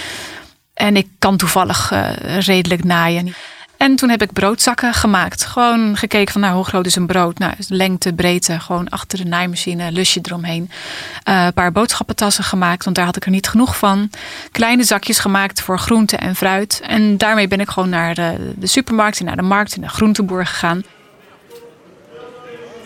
En 0.74 0.96
ik 0.96 1.08
kan 1.20 1.38
toevallig 1.38 1.91
eh, 1.91 2.39
redelijk 2.39 2.84
naaien. 2.84 3.34
En 3.77 3.96
toen 3.96 4.10
heb 4.10 4.22
ik 4.22 4.34
broodzakken 4.34 4.94
gemaakt. 4.94 5.46
Gewoon 5.46 5.98
gekeken 5.98 6.32
van 6.32 6.42
nou, 6.42 6.56
hoe 6.56 6.63
groot 6.63 6.86
is 6.86 6.96
een 6.96 7.06
brood? 7.06 7.38
Nou, 7.38 7.53
lengte, 7.68 8.13
breedte, 8.13 8.60
gewoon 8.60 8.89
achter 8.89 9.18
de 9.18 9.25
naaimachine, 9.25 9.92
lusje 9.92 10.20
eromheen. 10.24 10.70
Eh, 11.24 11.46
een 11.46 11.53
paar 11.53 11.72
boodschappentassen 11.72 12.44
gemaakt, 12.44 12.84
want 12.84 12.96
daar 12.96 13.06
had 13.06 13.15
ik 13.15 13.25
er 13.25 13.32
niet 13.32 13.48
genoeg 13.48 13.77
van. 13.77 14.10
Kleine 14.51 14.84
zakjes 14.84 15.20
gemaakt 15.20 15.62
voor 15.62 15.80
groente 15.80 16.18
en 16.18 16.36
fruit. 16.36 16.82
En 16.88 17.18
daarmee 17.18 17.48
ben 17.48 17.60
ik 17.60 17.70
gewoon 17.70 17.89
naar 17.89 18.15
de, 18.15 18.53
de 18.56 18.68
supermarkt 18.68 19.20
en 19.20 19.25
naar 19.25 19.36
de 19.36 19.42
markt 19.42 19.75
en 19.75 19.82
de 19.82 19.89
groenteboer 19.89 20.46
gegaan. 20.46 20.84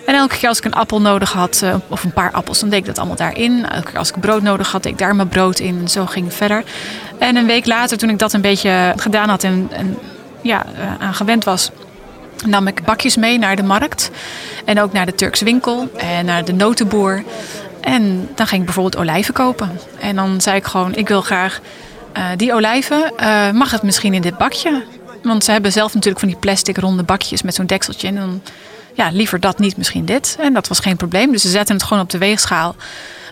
En 0.05 0.15
elke 0.15 0.37
keer 0.37 0.49
als 0.49 0.57
ik 0.57 0.65
een 0.65 0.73
appel 0.73 1.01
nodig 1.01 1.31
had, 1.31 1.61
eh, 1.61 1.75
of 1.87 2.03
een 2.03 2.13
paar 2.13 2.31
appels, 2.31 2.59
dan 2.59 2.69
deed 2.69 2.79
ik 2.79 2.85
dat 2.85 2.97
allemaal 2.97 3.15
daarin. 3.15 3.69
Elke 3.69 3.89
keer 3.89 3.99
als 3.99 4.09
ik 4.09 4.19
brood 4.19 4.41
nodig 4.41 4.71
had, 4.71 4.83
deed 4.83 4.91
ik 4.91 4.97
daar 4.97 5.15
mijn 5.15 5.27
brood 5.27 5.59
in. 5.59 5.79
En 5.79 5.87
zo 5.87 6.05
ging 6.05 6.25
het 6.25 6.35
verder. 6.35 6.63
En 7.19 7.35
een 7.35 7.45
week 7.45 7.65
later, 7.65 7.97
toen 7.97 8.09
ik 8.09 8.19
dat 8.19 8.33
een 8.33 8.41
beetje 8.41 8.93
gedaan 8.95 9.29
had 9.29 9.43
en, 9.43 9.67
en 9.71 9.97
ja, 10.47 10.65
eh, 10.65 10.93
aan 10.99 11.13
gewend 11.13 11.43
was, 11.43 11.71
nam 12.45 12.67
ik 12.67 12.83
bakjes 12.85 13.15
mee 13.15 13.39
naar 13.39 13.55
de 13.55 13.63
markt. 13.63 14.09
En 14.65 14.81
ook 14.81 14.91
naar 14.93 15.05
de 15.05 15.15
Turks 15.15 15.41
winkel 15.41 15.89
en 15.97 16.25
naar 16.25 16.45
de 16.45 16.53
notenboer. 16.53 17.23
En 17.81 18.29
dan 18.35 18.47
ging 18.47 18.59
ik 18.59 18.65
bijvoorbeeld 18.65 18.97
olijven 18.97 19.33
kopen. 19.33 19.79
En 19.99 20.15
dan 20.15 20.41
zei 20.41 20.55
ik 20.55 20.65
gewoon, 20.65 20.95
ik 20.95 21.07
wil 21.07 21.21
graag 21.21 21.59
eh, 22.13 22.25
die 22.35 22.53
olijven. 22.53 23.17
eh, 23.17 23.51
mag 23.51 23.71
het 23.71 23.83
misschien 23.83 24.13
in 24.13 24.21
dit 24.21 24.37
bakje? 24.37 24.83
Want 25.23 25.43
ze 25.43 25.51
hebben 25.51 25.71
zelf 25.71 25.93
natuurlijk 25.93 26.19
van 26.19 26.29
die 26.29 26.37
plastic 26.37 26.77
ronde 26.77 27.03
bakjes 27.03 27.41
met 27.41 27.55
zo'n 27.55 27.65
dekseltje. 27.65 28.07
En 28.07 28.15
dan, 28.15 28.41
ja, 28.93 29.09
liever 29.11 29.39
dat 29.39 29.59
niet, 29.59 29.77
misschien 29.77 30.05
dit. 30.05 30.37
En 30.39 30.53
dat 30.53 30.67
was 30.67 30.79
geen 30.79 30.97
probleem. 30.97 31.31
Dus 31.31 31.41
ze 31.41 31.49
zetten 31.49 31.75
het 31.75 31.83
gewoon 31.83 32.03
op 32.03 32.09
de 32.09 32.17
weegschaal. 32.17 32.75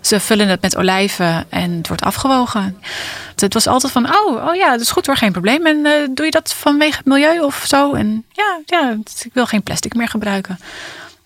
Ze 0.06 0.20
vullen 0.20 0.48
het 0.48 0.62
met 0.62 0.78
olijven 0.78 1.46
en 1.50 1.72
het 1.72 1.88
wordt 1.88 2.04
afgewogen. 2.04 2.78
Het 3.36 3.54
was 3.54 3.68
altijd 3.68 3.92
van, 3.92 4.16
oh, 4.16 4.48
oh 4.48 4.56
ja, 4.56 4.72
dat 4.72 4.82
is 4.82 4.92
goed 4.92 5.06
hoor, 5.06 5.18
geen 5.18 5.32
probleem. 5.32 5.66
En 5.66 5.86
eh, 5.86 6.08
doe 6.12 6.26
je 6.26 6.32
dat 6.32 6.54
vanwege 6.54 6.98
het 6.98 7.06
milieu 7.06 7.40
of 7.40 7.64
zo? 7.68 7.94
En 7.94 8.26
ja, 8.32 8.60
ja, 8.66 8.98
ik 9.24 9.34
wil 9.34 9.46
geen 9.46 9.64
plastic 9.64 9.96
meer 9.96 10.08
gebruiken. 10.08 10.60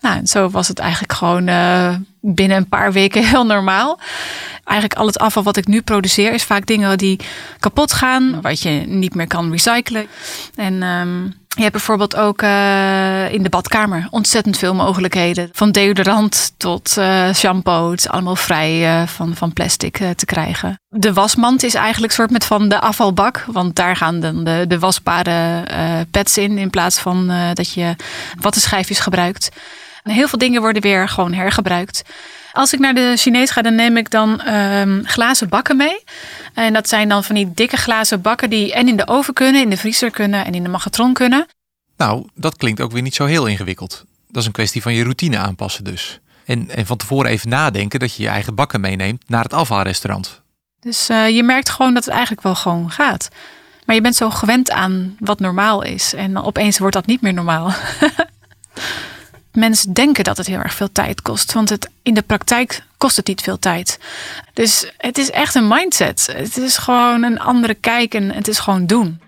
Nou, 0.00 0.16
en 0.16 0.26
zo 0.26 0.50
was 0.50 0.68
het 0.68 0.78
eigenlijk 0.78 1.12
gewoon 1.12 1.48
eh, 1.48 1.94
binnen 2.20 2.56
een 2.56 2.68
paar 2.68 2.92
weken 2.92 3.26
heel 3.28 3.46
normaal. 3.46 3.98
Eigenlijk 4.64 5.00
al 5.00 5.06
het 5.06 5.18
afval 5.18 5.42
wat 5.42 5.56
ik 5.56 5.66
nu 5.66 5.82
produceer 5.82 6.32
is 6.32 6.44
vaak 6.44 6.66
dingen 6.66 6.98
die 6.98 7.20
kapot 7.58 7.92
gaan, 7.92 8.40
wat 8.40 8.62
je 8.62 8.70
niet 8.70 9.14
meer 9.14 9.26
kan 9.26 9.50
recyclen. 9.50 10.06
En 10.54 10.82
ehm, 10.82 11.28
je 11.56 11.62
hebt 11.62 11.72
bijvoorbeeld 11.72 12.16
ook 12.16 12.42
eh, 12.42 13.32
in 13.32 13.42
de 13.42 13.48
badkamer 13.48 14.06
ontzettend 14.10 14.58
veel 14.58 14.74
mogelijkheden. 14.74 15.48
Van 15.52 15.70
deodorant 15.70 16.52
tot 16.56 16.96
eh, 16.96 17.32
shampoo. 17.34 17.90
Het 17.90 17.98
is 17.98 18.08
allemaal 18.08 18.36
vrij 18.36 18.86
eh, 18.86 19.06
van, 19.06 19.36
van 19.36 19.52
plastic 19.52 19.96
te 20.16 20.24
krijgen. 20.24 20.80
De 20.88 21.12
wasmand 21.12 21.62
is 21.62 21.74
eigenlijk 21.74 22.12
soort 22.12 22.30
met 22.30 22.44
van 22.44 22.68
de 22.68 22.80
afvalbak. 22.80 23.44
Want 23.46 23.76
daar 23.76 23.96
gaan 23.96 24.20
dan 24.20 24.44
de, 24.44 24.64
de 24.68 24.78
wasbare 24.78 25.64
pads 26.10 26.38
in. 26.38 26.58
In 26.58 26.70
plaats 26.70 26.98
van 26.98 27.32
dat 27.54 27.72
je 27.72 27.96
wattenschijfjes 28.40 28.98
gebruikt. 28.98 29.48
En 30.02 30.12
heel 30.12 30.28
veel 30.28 30.38
dingen 30.38 30.60
worden 30.60 30.82
weer 30.82 31.08
gewoon 31.08 31.32
hergebruikt. 31.32 32.02
Als 32.52 32.72
ik 32.72 32.78
naar 32.78 32.94
de 32.94 33.12
Chinees 33.16 33.50
ga, 33.50 33.62
dan 33.62 33.74
neem 33.74 33.96
ik 33.96 34.10
dan 34.10 34.40
ehm, 34.40 35.00
glazen 35.04 35.48
bakken 35.48 35.76
mee. 35.76 36.04
En 36.54 36.72
dat 36.72 36.88
zijn 36.88 37.08
dan 37.08 37.24
van 37.24 37.34
die 37.34 37.52
dikke 37.54 37.76
glazen 37.76 38.20
bakken 38.20 38.50
die 38.50 38.72
en 38.72 38.88
in 38.88 38.96
de 38.96 39.06
oven 39.06 39.34
kunnen, 39.34 39.62
in 39.62 39.70
de 39.70 39.76
vriezer 39.76 40.10
kunnen 40.10 40.44
en 40.44 40.54
in 40.54 40.62
de 40.62 40.68
magnetron 40.68 41.12
kunnen. 41.12 41.46
Nou, 41.96 42.26
dat 42.34 42.56
klinkt 42.56 42.80
ook 42.80 42.92
weer 42.92 43.02
niet 43.02 43.14
zo 43.14 43.24
heel 43.24 43.46
ingewikkeld. 43.46 44.04
Dat 44.28 44.40
is 44.40 44.46
een 44.46 44.52
kwestie 44.52 44.82
van 44.82 44.94
je 44.94 45.02
routine 45.02 45.38
aanpassen 45.38 45.84
dus. 45.84 46.20
En, 46.44 46.70
en 46.70 46.86
van 46.86 46.96
tevoren 46.96 47.30
even 47.30 47.48
nadenken 47.48 48.00
dat 48.00 48.14
je 48.14 48.22
je 48.22 48.28
eigen 48.28 48.54
bakken 48.54 48.80
meeneemt 48.80 49.28
naar 49.28 49.42
het 49.42 49.52
afvalrestaurant. 49.52 50.40
Dus 50.80 51.08
eh, 51.08 51.28
je 51.28 51.42
merkt 51.42 51.70
gewoon 51.70 51.94
dat 51.94 52.04
het 52.04 52.12
eigenlijk 52.12 52.42
wel 52.42 52.54
gewoon 52.54 52.90
gaat. 52.90 53.28
Maar 53.84 53.94
je 53.94 54.00
bent 54.00 54.16
zo 54.16 54.30
gewend 54.30 54.70
aan 54.70 55.16
wat 55.18 55.40
normaal 55.40 55.82
is. 55.82 56.14
En 56.14 56.38
opeens 56.42 56.78
wordt 56.78 56.94
dat 56.94 57.06
niet 57.06 57.20
meer 57.20 57.34
normaal. 57.34 57.72
Mensen 59.52 59.92
denken 59.92 60.24
dat 60.24 60.36
het 60.36 60.46
heel 60.46 60.58
erg 60.58 60.74
veel 60.74 60.92
tijd 60.92 61.22
kost. 61.22 61.52
Want 61.52 61.68
het, 61.68 61.90
in 62.02 62.14
de 62.14 62.22
praktijk 62.22 62.82
kost 63.00 63.16
het 63.16 63.26
niet 63.26 63.40
veel 63.40 63.58
tijd. 63.58 63.98
Dus 64.52 64.92
het 64.96 65.18
is 65.18 65.30
echt 65.30 65.54
een 65.54 65.68
mindset. 65.68 66.28
Het 66.32 66.56
is 66.56 66.76
gewoon 66.76 67.22
een 67.22 67.40
andere 67.40 67.74
kijk 67.74 68.14
en 68.14 68.34
het 68.34 68.48
is 68.48 68.58
gewoon 68.58 68.86
doen. 68.86 69.20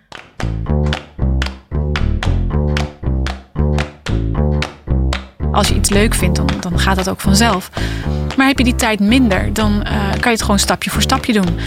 Als 5.53 5.69
je 5.69 5.75
iets 5.75 5.91
leuk 5.91 6.15
vindt, 6.15 6.37
dan, 6.37 6.49
dan 6.61 6.79
gaat 6.79 6.97
dat 6.97 7.09
ook 7.09 7.21
vanzelf. 7.21 7.71
Maar 8.37 8.47
heb 8.47 8.59
je 8.59 8.65
die 8.65 8.75
tijd 8.75 9.01
minder, 9.01 9.53
dan 9.53 9.83
eh, 9.83 10.11
kan 10.11 10.31
je 10.31 10.37
het 10.37 10.43
gewoon 10.43 10.59
stapje 10.59 10.91
voor 10.91 11.03
stapje 11.03 11.33
doen. 11.33 11.59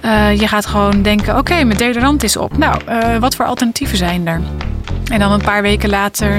Eh, 0.00 0.40
je 0.40 0.48
gaat 0.48 0.66
gewoon 0.66 1.02
denken, 1.02 1.38
oké, 1.38 1.64
mijn 1.64 1.78
deodorant 1.78 2.22
is 2.22 2.36
op. 2.36 2.56
Nou, 2.56 2.80
eh, 2.86 3.18
wat 3.18 3.34
voor 3.34 3.44
alternatieven 3.44 3.96
zijn 3.96 4.26
er? 4.26 4.40
En 5.12 5.18
dan 5.18 5.32
een 5.32 5.42
paar 5.42 5.62
weken 5.62 5.88
later 5.88 6.38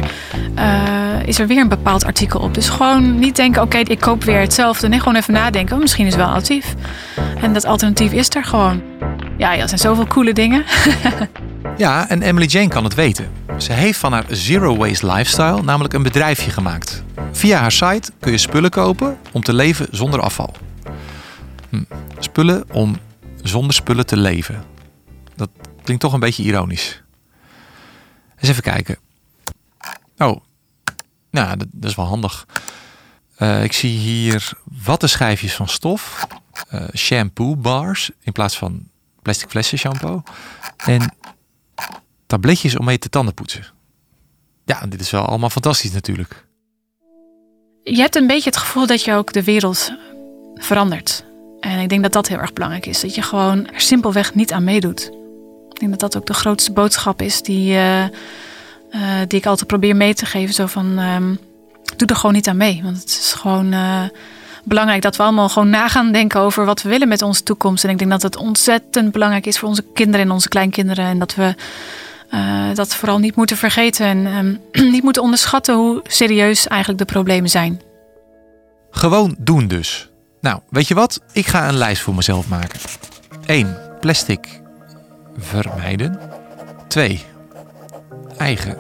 eh, 0.56 1.25
is 1.25 1.39
er 1.39 1.48
weer 1.48 1.62
een 1.62 1.68
bepaald 1.68 2.06
artikel 2.06 2.39
op. 2.39 2.53
Dus 2.53 2.70
gewoon 2.70 3.20
niet 3.20 3.36
denken, 3.36 3.62
oké, 3.62 3.77
ik 3.77 4.00
koop 4.00 4.24
weer 4.24 4.39
hetzelfde. 4.39 4.88
Nee, 4.88 5.00
gewoon 5.00 5.15
even 5.15 5.34
nadenken, 5.34 5.75
oh, 5.75 5.82
misschien 5.82 6.06
is 6.06 6.15
wel 6.15 6.27
een 6.27 6.34
alternatief. 6.34 6.75
En 7.42 7.53
dat 7.53 7.65
alternatief 7.65 8.12
is 8.12 8.30
er 8.36 8.44
gewoon. 8.44 8.82
Ja, 9.38 9.53
ja, 9.53 9.68
zijn 9.68 9.80
zoveel 9.80 10.08
coole 10.08 10.34
dingen. 10.34 10.63
Ja, 11.77 12.10
en 12.10 12.22
Emily 12.22 12.46
Jane 12.46 12.68
kan 12.68 12.84
het 12.84 12.94
weten. 12.94 13.32
Ze 13.58 13.74
heeft 13.74 14.00
van 14.00 14.13
haar 14.13 14.24
Zero 14.30 14.75
Waste 14.75 15.06
Lifestyle 15.06 15.62
namelijk 15.62 15.94
een 15.94 16.03
bedrijfje 16.03 16.51
gemaakt. 16.51 17.03
Via 17.32 17.60
haar 17.60 17.72
site 17.72 18.12
kun 18.20 18.32
je 18.32 18.38
spullen 18.38 18.70
kopen 18.70 19.18
om 19.32 19.44
te 19.44 19.53
leven 19.53 19.88
zonder 19.92 20.20
afval. 20.20 20.53
Hm. 21.70 21.84
Spullen 22.20 22.63
om 22.72 22.98
zonder 23.42 23.74
spullen 23.74 24.06
te 24.06 24.18
leven. 24.18 24.63
Dat 25.36 25.50
klinkt 25.84 26.03
toch 26.03 26.13
een 26.13 26.20
beetje 26.20 26.44
ironisch. 26.44 27.02
Eens 28.43 28.51
even 28.51 28.63
kijken. 28.63 28.97
Oh, 30.17 30.41
nou, 31.31 31.57
dat, 31.57 31.67
dat 31.71 31.89
is 31.89 31.95
wel 31.95 32.05
handig. 32.05 32.47
Eh, 33.35 33.63
ik 33.63 33.73
zie 33.73 33.97
hier 33.97 34.51
wattenschijfjes 34.83 35.53
van 35.55 35.67
stof. 35.67 36.27
eh, 36.69 36.83
shampoo 36.95 37.55
bars 37.55 38.12
in 38.19 38.31
plaats 38.31 38.57
van 38.57 38.88
plastic 39.21 39.50
flessen 39.50 39.77
shampoo. 39.77 40.23
En 40.77 41.13
tabletjes 42.27 42.77
om 42.77 42.85
mee 42.85 43.00
te 43.00 43.09
tanden 43.09 43.33
poetsen. 43.33 43.65
Ja, 44.65 44.85
dit 44.85 45.00
is 45.01 45.12
wel 45.12 45.25
allemaal 45.25 45.50
fantastisch 45.50 45.91
natuurlijk. 45.91 46.45
Je 47.83 47.97
hebt 48.01 48.15
een 48.15 48.27
beetje 48.27 48.50
het 48.50 48.57
gevoel 48.59 48.88
dat 48.88 49.03
je 49.03 49.13
ook 49.13 49.33
de 49.33 49.43
wereld 49.43 49.91
verandert. 50.55 51.25
En 51.59 51.79
ik 51.79 51.89
denk 51.89 52.03
dat 52.03 52.13
dat 52.13 52.27
heel 52.27 52.39
erg 52.39 52.53
belangrijk 52.53 52.85
is. 52.85 53.01
Dat 53.01 53.15
je 53.15 53.21
gewoon 53.21 53.67
er 53.67 53.81
simpelweg 53.81 54.33
niet 54.35 54.51
aan 54.51 54.63
meedoet. 54.63 55.12
Ik 55.74 55.80
denk 55.80 55.92
dat 55.92 56.00
dat 56.00 56.18
ook 56.18 56.27
de 56.27 56.34
grootste 56.34 56.72
boodschap 56.72 57.22
is 57.22 57.42
die, 57.42 57.74
eh, 57.74 58.03
eh, 58.03 58.10
die 59.27 59.39
ik 59.39 59.46
altijd 59.46 59.68
probeer 59.68 59.96
mee 59.96 60.13
te 60.13 60.25
geven. 60.25 60.53
Zo 60.53 60.65
van, 60.65 61.00
ehm, 61.00 61.36
doe 61.98 62.08
er 62.08 62.15
gewoon 62.15 62.36
niet 62.36 62.48
aan 62.48 62.58
mee. 62.58 62.80
Want 62.84 62.98
het 62.98 63.08
is 63.08 63.34
gewoon 63.38 63.74
eh, 63.74 64.03
belangrijk 64.63 65.01
dat 65.01 65.15
we 65.15 65.24
allemaal 65.24 65.50
gewoon 65.50 65.70
na 65.70 65.88
gaan 65.88 66.12
denken 66.12 66.39
over 66.39 66.65
wat 66.65 66.82
we 66.82 66.89
willen 66.89 67.08
met 67.08 67.22
onze 67.22 67.44
toekomst. 67.44 67.84
En 67.84 67.89
ik 67.89 67.98
denk 67.98 68.12
dat 68.12 68.22
het 68.22 68.36
ontzettend 68.36 69.12
belangrijk 69.12 69.46
is 69.46 69.60
voor 69.60 69.70
onze 69.70 69.86
kinderen 69.94 70.25
en 70.25 70.32
onze 70.32 70.48
kleinkinderen. 70.48 71.06
En 71.06 71.20
dat 71.20 71.36
we 71.36 71.56
dat 72.74 72.96
vooral 72.96 73.20
niet 73.20 73.36
moeten 73.36 73.58
vergeten 73.58 74.06
en 74.06 74.25
ehm, 74.72 74.92
niet 74.94 75.03
moeten 75.03 75.22
onderschatten 75.22 75.75
hoe 75.75 76.01
serieus 76.03 76.68
eigenlijk 76.68 77.00
de 77.00 77.13
problemen 77.13 77.50
zijn. 77.50 77.82
Gewoon 78.92 79.36
doen 79.39 79.68
dus. 79.68 80.10
Nou, 80.42 80.60
weet 80.70 80.88
je 80.88 80.94
wat? 80.94 81.20
Ik 81.32 81.48
ga 81.48 81.68
een 81.68 81.77
lijst 81.77 82.01
voor 82.01 82.15
mezelf 82.15 82.48
maken. 82.48 82.80
1. 83.46 83.77
Plastic 84.00 84.62
vermijden. 85.38 86.20
2. 86.88 87.22
Eigen 88.38 88.78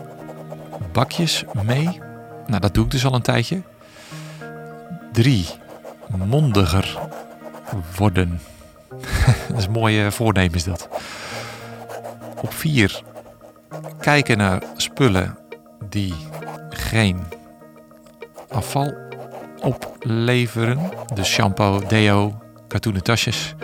bakjes 0.91 1.43
mee. 1.63 1.99
Nou, 2.47 2.61
dat 2.61 2.73
doe 2.73 2.85
ik 2.85 2.91
dus 2.91 3.05
al 3.05 3.13
een 3.13 3.21
tijdje. 3.21 3.61
3. 5.11 5.47
Mondiger 6.25 6.99
worden. 7.97 8.41
dat 9.47 9.57
is 9.57 9.65
een 9.65 9.71
mooie 9.71 10.11
voornemen 10.11 10.55
is 10.55 10.63
dat. 10.63 10.89
Op 12.41 12.53
4. 12.53 13.01
Kijken 13.99 14.37
naar 14.37 14.63
spullen 14.75 15.37
die 15.89 16.13
geen 16.69 17.23
afval 18.49 18.93
opleveren. 19.59 20.89
Dus 21.13 21.27
shampoo, 21.27 21.81
deo, 21.87 22.41
katoenen 22.67 23.03
tasjes. 23.03 23.55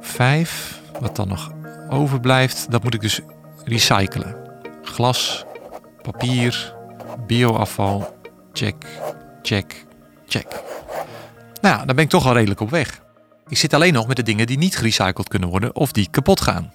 5. 0.00 0.80
Wat 1.00 1.16
dan 1.16 1.28
nog 1.28 1.50
overblijft, 1.88 2.70
dat 2.70 2.82
moet 2.82 2.94
ik 2.94 3.00
dus 3.00 3.20
recyclen. 3.64 4.36
Glas, 4.82 5.44
papier, 6.02 6.74
bioafval, 7.26 8.16
check, 8.52 8.86
check, 9.42 9.84
check. 10.26 10.62
Nou, 11.60 11.86
dan 11.86 11.96
ben 11.96 12.04
ik 12.04 12.10
toch 12.10 12.26
al 12.26 12.32
redelijk 12.32 12.60
op 12.60 12.70
weg. 12.70 13.00
Ik 13.48 13.56
zit 13.56 13.74
alleen 13.74 13.92
nog 13.92 14.06
met 14.06 14.16
de 14.16 14.22
dingen 14.22 14.46
die 14.46 14.58
niet 14.58 14.76
gerecycled 14.76 15.28
kunnen 15.28 15.48
worden 15.48 15.74
of 15.74 15.92
die 15.92 16.10
kapot 16.10 16.40
gaan. 16.40 16.72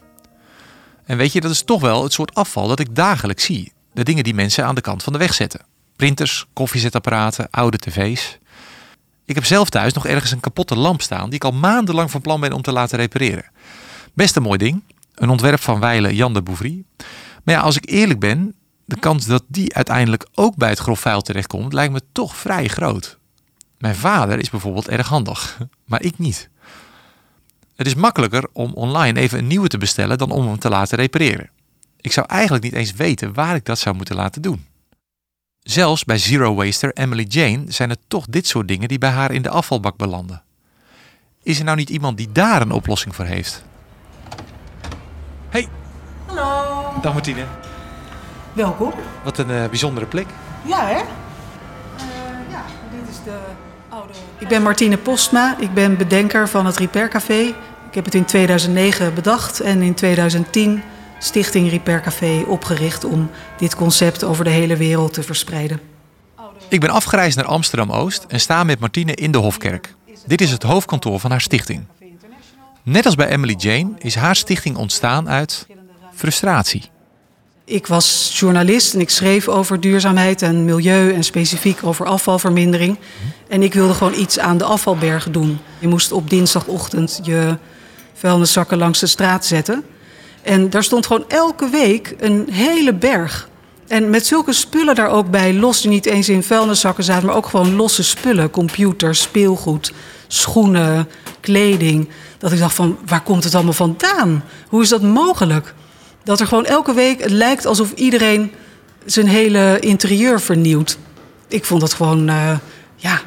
En 1.06 1.18
weet 1.18 1.32
je, 1.34 1.42
dat 1.42 1.52
is 1.52 1.64
toch 1.64 1.82
wel 1.82 2.04
het 2.04 2.14
soort 2.14 2.36
afval 2.36 2.68
dat 2.68 2.80
ik 2.80 2.96
dagelijks 2.96 3.44
zie. 3.44 3.74
De 3.94 4.04
dingen 4.04 4.24
die 4.24 4.34
mensen 4.34 4.66
aan 4.66 4.76
de 4.76 4.82
kant 4.82 5.04
van 5.04 5.14
de 5.14 5.20
weg 5.20 5.34
zetten. 5.34 5.62
Printers, 5.96 6.46
koffiezetapparaten, 6.54 7.48
oude 7.50 7.78
tv's. 7.78 8.38
Ik 9.26 9.36
heb 9.36 9.46
zelf 9.46 9.70
thuis 9.70 9.94
nog 9.94 10.08
ergens 10.08 10.32
een 10.32 10.40
kapotte 10.40 10.76
lamp 10.76 11.02
staan 11.02 11.26
die 11.26 11.36
ik 11.36 11.44
al 11.44 11.52
maandenlang 11.52 12.12
van 12.12 12.22
plan 12.22 12.40
ben 12.40 12.54
om 12.54 12.62
te 12.62 12.72
laten 12.72 12.98
repareren. 12.98 13.46
Best 14.14 14.36
een 14.36 14.42
mooi 14.42 14.58
ding. 14.58 14.84
Een 15.22 15.30
ontwerp 15.30 15.60
van 15.60 15.80
Weile 15.80 16.16
Jan 16.16 16.34
de 16.34 16.42
Bouvry. 16.42 16.84
Maar 17.44 17.56
ja, 17.56 17.62
als 17.62 17.78
ik 17.78 17.90
eerlijk 17.90 18.20
ben, 18.20 18.56
de 18.86 19.00
kans 19.00 19.26
dat 19.26 19.44
die 19.48 19.76
uiteindelijk 19.76 20.28
ook 20.34 20.56
bij 20.56 20.70
het 20.70 20.80
grof 20.80 21.00
vuil 21.00 21.22
terechtkomt, 21.22 21.74
lijkt 21.74 21.94
me 21.94 22.02
toch 22.12 22.36
vrij 22.36 22.68
groot. 22.68 23.20
Mijn 23.78 23.96
vader 23.96 24.40
is 24.40 24.50
bijvoorbeeld 24.50 24.88
erg 24.88 25.08
handig, 25.08 25.58
maar 25.90 26.02
ik 26.02 26.18
niet. 26.18 26.50
Het 27.76 27.88
is 27.88 27.96
makkelijker 27.96 28.48
om 28.54 28.74
online 28.74 29.20
even 29.20 29.40
een 29.40 29.48
nieuwe 29.48 29.68
te 29.68 29.78
bestellen 29.78 30.18
dan 30.18 30.32
om 30.32 30.48
hem 30.48 30.60
te 30.60 30.70
laten 30.70 30.98
repareren. 30.98 31.50
Ik 32.00 32.12
zou 32.12 32.28
eigenlijk 32.28 32.64
niet 32.64 32.74
eens 32.74 32.94
weten 32.94 33.34
waar 33.34 33.56
ik 33.56 33.66
dat 33.66 33.80
zou 33.80 33.96
moeten 33.96 34.16
laten 34.16 34.42
doen. 34.42 34.66
Zelfs 35.60 36.04
bij 36.04 36.18
Zero 36.18 36.56
Waster 36.56 36.94
Emily 36.94 37.26
Jane 37.28 37.64
zijn 37.68 37.90
het 37.90 38.00
toch 38.08 38.26
dit 38.26 38.48
soort 38.48 38.68
dingen 38.68 38.88
die 38.88 38.98
bij 38.98 39.10
haar 39.10 39.32
in 39.32 39.42
de 39.42 39.50
afvalbak 39.50 39.98
belanden. 39.98 40.44
Is 41.44 41.60
er 41.60 41.66
nou 41.66 41.78
niet 41.78 41.90
iemand 41.90 42.18
die 42.18 42.32
daar 42.32 42.62
een 42.62 42.72
oplossing 42.72 43.16
voor 43.16 43.26
heeft? 43.26 43.70
Hey. 45.52 45.68
Hallo. 46.26 47.02
Dag 47.02 47.14
Martine. 47.14 47.46
Welkom. 48.54 48.94
Wat 49.24 49.38
een 49.38 49.50
eh, 49.50 49.70
bijzondere 49.70 50.06
plek. 50.06 50.28
Ja, 50.66 50.88
hè? 50.88 50.94
Eh, 50.94 51.04
ja, 52.50 52.64
dit 52.92 53.10
is 53.10 53.16
de 53.24 53.38
oude... 53.90 54.14
Ik 54.38 54.48
ben 54.48 54.62
Martine 54.62 54.98
Postma. 54.98 55.58
Ik 55.60 55.74
ben 55.74 55.98
bedenker 55.98 56.50
van 56.50 56.66
het 56.66 56.78
Repair 56.78 57.10
Café. 57.10 57.40
Ik 57.88 57.96
heb 57.96 58.06
het 58.06 58.16
in 58.16 58.26
2009 58.26 59.14
bedacht 59.14 59.60
en 59.60 59.82
in 59.82 59.94
2010 59.94 60.84
Stichting 61.20 61.70
Repair 61.70 62.02
Café 62.02 62.44
opgericht 62.48 63.04
om 63.04 63.30
dit 63.58 63.76
concept 63.76 64.24
over 64.24 64.44
de 64.44 64.50
hele 64.50 64.78
wereld 64.78 65.14
te 65.14 65.24
verspreiden. 65.24 65.80
Ik 66.68 66.80
ben 66.80 66.90
afgereisd 66.90 67.38
naar 67.38 67.46
Amsterdam-Oost 67.46 68.26
en 68.28 68.40
sta 68.40 68.64
met 68.64 68.80
Martine 68.80 69.16
in 69.16 69.32
de 69.32 69.38
Hofkerk. 69.38 69.96
Dit 70.26 70.42
is 70.42 70.52
het 70.52 70.64
hoofdkantoor 70.64 71.20
van 71.20 71.32
haar 71.32 71.42
stichting. 71.42 71.86
Net 72.84 73.06
als 73.06 73.16
bij 73.16 73.28
Emily 73.28 73.56
Jane 73.58 73.90
is 73.98 74.16
haar 74.16 74.36
stichting 74.36 74.78
ontstaan 74.78 75.30
uit 75.30 75.68
frustratie. 76.14 76.84
Ik 77.66 77.88
was 77.88 78.32
journalist 78.40 78.94
en 78.94 79.00
ik 79.00 79.10
schreef 79.10 79.48
over 79.48 79.80
duurzaamheid 79.80 80.42
en 80.42 80.66
milieu 80.66 81.14
en 81.14 81.24
specifiek 81.24 81.84
over 81.84 82.06
afvalvermindering. 82.06 82.98
En 83.48 83.64
ik 83.64 83.74
wilde 83.74 83.94
gewoon 83.94 84.20
iets 84.20 84.40
aan 84.40 84.58
de 84.58 84.64
afvalbergen 84.64 85.32
doen. 85.32 85.60
Je 85.80 85.88
moest 85.88 86.12
op 86.12 86.30
dinsdagochtend 86.30 87.20
je 87.24 87.58
vuilniszakken 88.14 88.78
langs 88.78 89.00
de 89.00 89.08
straat 89.08 89.46
zetten. 89.46 89.84
En 90.42 90.70
daar 90.70 90.84
stond 90.84 91.06
gewoon 91.06 91.26
elke 91.28 91.70
week 91.70 92.16
een 92.20 92.48
hele 92.52 92.94
berg. 92.94 93.50
En 93.88 94.10
met 94.10 94.26
zulke 94.26 94.54
spullen 94.54 94.96
daar 94.96 95.10
ook 95.10 95.30
bij, 95.30 95.54
los 95.54 95.82
die 95.82 95.90
niet 95.90 96.06
eens 96.06 96.30
in 96.30 96.44
vuilniszakken 96.44 97.04
zaten, 97.04 97.26
maar 97.26 97.36
ook 97.36 97.48
gewoon 97.48 97.76
losse 97.76 98.04
spullen. 98.04 98.50
Computers, 98.50 99.22
speelgoed, 99.22 99.94
schoenen, 100.28 101.08
kleding. 101.42 102.10
Dat 102.38 102.52
ik 102.52 102.60
dacht 102.60 102.76
van, 102.76 102.98
waar 103.06 103.22
komt 103.22 103.44
het 103.44 103.56
allemaal 103.56 103.74
vandaan? 103.74 104.44
Hoe 104.68 104.82
is 104.82 104.90
dat 104.90 105.02
mogelijk? 105.02 105.74
Dat 106.24 106.40
er 106.40 106.48
gewoon 106.48 106.66
elke 106.66 106.94
week, 106.94 107.22
het 107.22 107.32
lijkt 107.32 107.66
alsof 107.66 107.92
iedereen 107.92 108.52
zijn 109.06 109.28
hele 109.28 109.80
interieur 109.80 110.42
vernieuwt. 110.42 110.98
Ik 111.48 111.66
vond 111.66 111.82
dat 111.82 111.94
gewoon, 111.94 112.30
uh, 112.30 112.58
ja, 112.96 113.22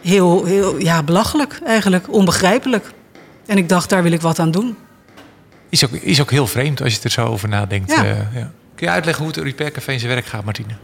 heel, 0.00 0.44
heel 0.44 0.78
ja, 0.78 1.02
belachelijk 1.02 1.60
eigenlijk, 1.64 2.12
onbegrijpelijk. 2.12 2.90
En 3.46 3.56
ik 3.56 3.68
dacht, 3.68 3.90
daar 3.90 4.02
wil 4.02 4.12
ik 4.12 4.20
wat 4.20 4.38
aan 4.38 4.50
doen. 4.50 4.76
Is 5.68 5.84
ook, 5.84 5.90
is 5.90 6.20
ook 6.20 6.30
heel 6.30 6.46
vreemd 6.46 6.82
als 6.82 6.94
je 6.94 7.00
er 7.02 7.10
zo 7.10 7.26
over 7.26 7.48
nadenkt. 7.48 7.90
Ja. 7.90 8.04
Uh, 8.04 8.10
ja. 8.34 8.50
Kun 8.74 8.86
je 8.86 8.92
uitleggen 8.92 9.24
hoe 9.24 9.32
het 9.32 9.42
Repair 9.42 9.70
Café 9.70 9.92
in 9.92 9.98
zijn 9.98 10.12
werk 10.12 10.26
gaat, 10.26 10.44
Martine? 10.44 10.74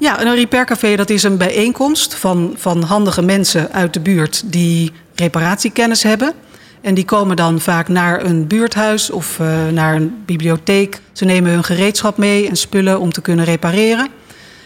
Ja, 0.00 0.20
een 0.20 0.34
repaircafé 0.34 0.96
dat 0.96 1.10
is 1.10 1.22
een 1.22 1.36
bijeenkomst 1.36 2.14
van, 2.14 2.54
van 2.56 2.82
handige 2.82 3.22
mensen 3.22 3.72
uit 3.72 3.92
de 3.92 4.00
buurt 4.00 4.42
die 4.46 4.92
reparatiekennis 5.20 6.02
hebben. 6.02 6.32
En 6.80 6.94
die 6.94 7.04
komen 7.04 7.36
dan 7.36 7.60
vaak 7.60 7.88
naar 7.88 8.24
een 8.24 8.46
buurthuis 8.46 9.10
of 9.10 9.38
uh, 9.38 9.68
naar 9.68 9.94
een 9.94 10.22
bibliotheek. 10.26 11.00
Ze 11.12 11.24
nemen 11.24 11.52
hun 11.52 11.64
gereedschap 11.64 12.16
mee 12.16 12.48
en 12.48 12.56
spullen 12.56 13.00
om 13.00 13.12
te 13.12 13.20
kunnen 13.20 13.44
repareren. 13.44 14.08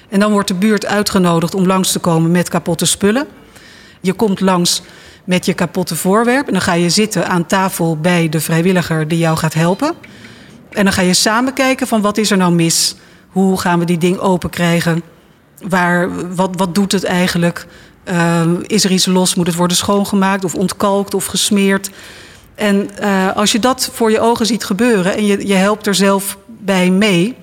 En 0.09 0.21
dan 0.21 0.33
wordt 0.33 0.49
de 0.49 0.55
buurt 0.55 0.87
uitgenodigd 0.87 1.55
om 1.55 1.67
langs 1.67 1.93
te 1.93 1.99
komen 1.99 2.31
met 2.31 2.49
kapotte 2.49 2.87
spullen. 2.87 3.27
Je 4.01 4.13
komt 4.13 4.41
langs 4.41 4.83
met 5.25 5.47
je 5.47 5.55
kapotte 5.55 5.97
voorwerp 5.97 6.47
en 6.47 6.53
dan 6.53 6.63
ga 6.63 6.73
je 6.73 6.91
zitten 6.91 7.29
aan 7.29 7.47
tafel 7.47 7.97
bij 7.97 8.29
de 8.29 8.41
vrijwilliger 8.41 9.09
die 9.09 9.19
jou 9.19 9.37
gaat 9.37 9.55
helpen. 9.55 9.95
En 10.71 10.85
dan 10.85 10.93
ga 10.93 11.03
je 11.03 11.15
samen 11.15 11.53
kijken 11.53 11.87
van 11.87 12.01
wat 12.01 12.19
is 12.19 12.31
er 12.31 12.37
nou 12.37 12.55
mis? 12.55 12.97
Hoe 13.29 13.61
gaan 13.61 13.79
we 13.79 13.85
die 13.85 13.99
ding 13.99 14.19
open 14.19 14.51
krijgen? 14.51 15.03
Waar, 15.69 16.35
wat, 16.35 16.51
wat 16.57 16.75
doet 16.75 16.93
het 16.93 17.05
eigenlijk? 17.05 17.67
Uh, 18.09 18.43
is 18.63 18.85
er 18.85 18.91
iets 18.91 19.07
los? 19.07 19.35
Moet 19.35 19.47
het 19.47 19.57
worden 19.57 19.77
schoongemaakt 19.77 20.45
of 20.45 20.55
ontkalkt 20.55 21.15
of 21.15 21.27
gesmeerd? 21.27 21.91
En 22.55 22.91
uh, 23.03 23.37
als 23.37 23.53
je 23.53 23.59
dat 23.59 23.91
voor 23.93 24.11
je 24.11 24.21
ogen 24.21 24.47
ziet 24.47 24.65
gebeuren 24.65 25.17
en 25.17 25.27
je, 25.27 25.47
je 25.47 25.55
helpt 25.55 25.87
er 25.87 25.95
zelf 25.95 26.39
bij 26.47 26.91
mee, 26.91 27.37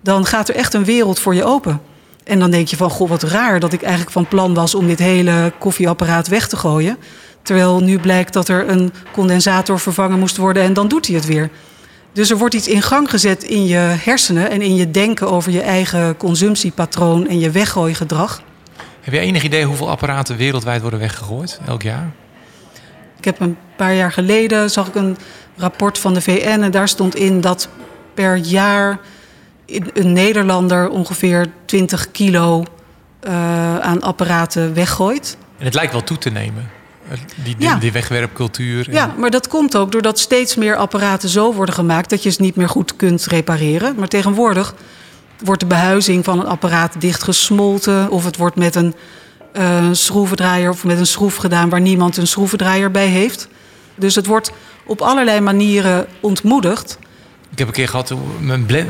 dan 0.00 0.26
gaat 0.26 0.48
er 0.48 0.54
echt 0.54 0.74
een 0.74 0.84
wereld 0.84 1.18
voor 1.18 1.34
je 1.34 1.44
open. 1.44 1.80
En 2.24 2.38
dan 2.38 2.50
denk 2.50 2.68
je 2.68 2.76
van, 2.76 2.90
goh, 2.90 3.08
wat 3.08 3.22
raar 3.22 3.60
dat 3.60 3.72
ik 3.72 3.82
eigenlijk 3.82 4.12
van 4.12 4.28
plan 4.28 4.54
was 4.54 4.74
om 4.74 4.86
dit 4.86 4.98
hele 4.98 5.52
koffieapparaat 5.58 6.28
weg 6.28 6.48
te 6.48 6.56
gooien. 6.56 6.96
Terwijl 7.42 7.80
nu 7.80 7.98
blijkt 7.98 8.32
dat 8.32 8.48
er 8.48 8.68
een 8.68 8.92
condensator 9.12 9.80
vervangen 9.80 10.18
moest 10.18 10.36
worden 10.36 10.62
en 10.62 10.72
dan 10.72 10.88
doet 10.88 11.06
hij 11.06 11.16
het 11.16 11.26
weer. 11.26 11.50
Dus 12.12 12.30
er 12.30 12.38
wordt 12.38 12.54
iets 12.54 12.68
in 12.68 12.82
gang 12.82 13.10
gezet 13.10 13.42
in 13.42 13.66
je 13.66 13.76
hersenen 13.76 14.50
en 14.50 14.62
in 14.62 14.74
je 14.74 14.90
denken 14.90 15.30
over 15.30 15.52
je 15.52 15.60
eigen 15.60 16.16
consumptiepatroon 16.16 17.28
en 17.28 17.38
je 17.38 17.50
weggooigedrag. 17.50 18.42
Heb 19.00 19.14
je 19.14 19.20
enig 19.20 19.42
idee 19.42 19.64
hoeveel 19.64 19.88
apparaten 19.90 20.36
wereldwijd 20.36 20.80
worden 20.80 21.00
weggegooid 21.00 21.60
elk 21.66 21.82
jaar? 21.82 22.10
Ik 23.18 23.24
heb 23.24 23.40
een 23.40 23.56
paar 23.76 23.94
jaar 23.94 24.12
geleden 24.12 24.70
zag 24.70 24.86
ik 24.88 24.94
een 24.94 25.16
rapport 25.56 25.98
van 25.98 26.14
de 26.14 26.20
VN 26.20 26.60
en 26.62 26.70
daar 26.70 26.88
stond 26.88 27.14
in 27.14 27.40
dat 27.40 27.68
per 28.14 28.36
jaar 28.36 28.98
een 29.94 30.12
Nederlander 30.12 30.88
ongeveer 30.88 31.46
20 31.64 32.10
kilo 32.10 32.64
uh, 33.26 33.78
aan 33.78 34.02
apparaten 34.02 34.74
weggooit. 34.74 35.36
En 35.58 35.64
het 35.64 35.74
lijkt 35.74 35.92
wel 35.92 36.04
toe 36.04 36.18
te 36.18 36.30
nemen. 36.30 36.70
Die, 37.44 37.56
die, 37.56 37.66
Ja. 37.68 37.76
die 37.76 37.92
wegwerpcultuur. 37.92 38.86
en- 38.88 38.92
Ja, 38.94 39.14
maar 39.18 39.30
dat 39.30 39.48
komt 39.48 39.76
ook 39.76 39.92
doordat 39.92 40.18
steeds 40.18 40.56
meer 40.56 40.76
apparaten 40.76 41.28
zo 41.28 41.54
worden 41.54 41.74
gemaakt 41.74 42.10
dat 42.10 42.22
je 42.22 42.30
ze 42.30 42.42
niet 42.42 42.56
meer 42.56 42.68
goed 42.68 42.96
kunt 42.96 43.24
repareren. 43.26 43.94
Maar 43.98 44.08
tegenwoordig 44.08 44.74
wordt 45.44 45.60
de 45.60 45.66
behuizing 45.66 46.24
van 46.24 46.40
een 46.40 46.46
apparaat 46.46 47.00
dichtgesmolten 47.00 48.10
of 48.10 48.24
het 48.24 48.36
wordt 48.36 48.56
met 48.56 48.74
een 48.74 48.94
eh, 49.52 49.88
schroevendraaier 49.92 50.70
of 50.70 50.84
met 50.84 50.98
een 50.98 51.06
schroef 51.06 51.36
gedaan 51.36 51.68
waar 51.68 51.80
niemand 51.80 52.16
een 52.16 52.26
schroevendraaier 52.26 52.90
bij 52.90 53.06
heeft. 53.06 53.48
Dus 53.94 54.14
het 54.14 54.26
wordt 54.26 54.52
op 54.86 55.00
allerlei 55.00 55.40
manieren 55.40 56.06
ontmoedigd. 56.20 56.98
Ik 57.50 57.58
heb 57.58 57.66
een 57.66 57.74
keer 57.74 57.88
gehad, 57.88 58.14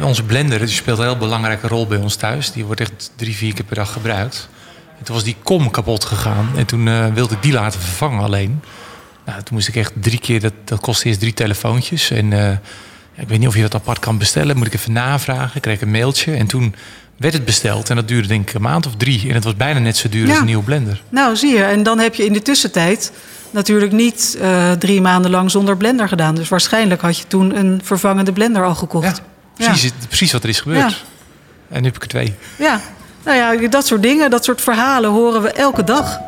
onze 0.02 0.24
blender 0.24 0.58
die 0.58 0.68
speelt 0.68 0.98
een 0.98 1.04
heel 1.04 1.16
belangrijke 1.16 1.68
rol 1.68 1.86
bij 1.86 1.98
ons 1.98 2.16
thuis. 2.16 2.52
Die 2.52 2.64
wordt 2.64 2.80
echt 2.80 3.10
drie, 3.16 3.36
vier 3.36 3.54
keer 3.54 3.64
per 3.64 3.76
dag 3.76 3.92
gebruikt. 3.92 4.48
En 4.98 5.04
toen 5.04 5.14
was 5.14 5.24
die 5.24 5.36
kom 5.42 5.70
kapot 5.70 6.04
gegaan 6.04 6.48
en 6.56 6.66
toen 6.66 6.88
eh, 6.88 7.06
wilde 7.06 7.34
ik 7.34 7.42
die 7.42 7.52
laten 7.52 7.80
vervangen 7.80 8.24
alleen. 8.24 8.62
Nou, 9.24 9.42
toen 9.42 9.54
moest 9.54 9.68
ik 9.68 9.76
echt 9.76 9.92
drie 9.94 10.18
keer, 10.18 10.40
dat, 10.40 10.52
dat 10.64 10.80
kostte 10.80 11.06
eerst 11.06 11.20
drie 11.20 11.34
telefoontjes. 11.34 12.10
En 12.10 12.32
eh, 12.32 12.56
ik 13.20 13.28
weet 13.28 13.38
niet 13.38 13.48
of 13.48 13.54
je 13.54 13.60
dat 13.62 13.74
apart 13.74 13.98
kan 13.98 14.18
bestellen. 14.18 14.56
Moet 14.56 14.66
ik 14.66 14.74
even 14.74 14.92
navragen. 14.92 15.56
Ik 15.56 15.62
kreeg 15.62 15.80
een 15.80 15.90
mailtje 15.90 16.32
en 16.34 16.46
toen 16.46 16.74
werd 17.16 17.34
het 17.34 17.44
besteld. 17.44 17.90
En 17.90 17.96
dat 17.96 18.08
duurde 18.08 18.28
denk 18.28 18.48
ik 18.48 18.54
een 18.54 18.62
maand 18.62 18.86
of 18.86 18.96
drie. 18.96 19.28
En 19.28 19.34
het 19.34 19.44
was 19.44 19.56
bijna 19.56 19.78
net 19.78 19.96
zo 19.96 20.08
duur 20.08 20.24
Ja. 20.24 20.30
als 20.30 20.38
een 20.38 20.44
nieuwe 20.46 20.62
blender. 20.62 21.02
Nou, 21.08 21.36
zie 21.36 21.54
je. 21.56 21.62
En 21.62 21.82
dan 21.82 21.98
heb 21.98 22.14
je 22.14 22.24
in 22.24 22.32
de 22.32 22.42
tussentijd 22.42 23.12
natuurlijk 23.50 23.92
niet 23.92 24.36
eh, 24.40 24.72
drie 24.72 25.00
maanden 25.00 25.30
lang 25.30 25.50
zonder 25.50 25.76
blender 25.76 26.08
gedaan. 26.08 26.34
Dus 26.34 26.48
waarschijnlijk 26.48 27.00
had 27.00 27.18
je 27.18 27.24
toen 27.26 27.56
een 27.58 27.80
vervangende 27.84 28.32
blender 28.32 28.64
al 28.64 28.74
gekocht. 28.74 29.22
Precies, 29.56 29.92
precies 30.06 30.32
wat 30.32 30.42
er 30.42 30.48
is 30.48 30.60
gebeurd. 30.60 31.04
En 31.68 31.80
nu 31.80 31.86
heb 31.86 31.96
ik 31.96 32.02
er 32.02 32.08
twee. 32.08 32.34
Ja, 32.58 32.80
nou 33.24 33.36
ja, 33.62 33.68
dat 33.68 33.86
soort 33.86 34.02
dingen, 34.02 34.30
dat 34.30 34.44
soort 34.44 34.60
verhalen 34.60 35.10
horen 35.10 35.42
we 35.42 35.50
elke 35.52 35.84
dag. 35.84 36.20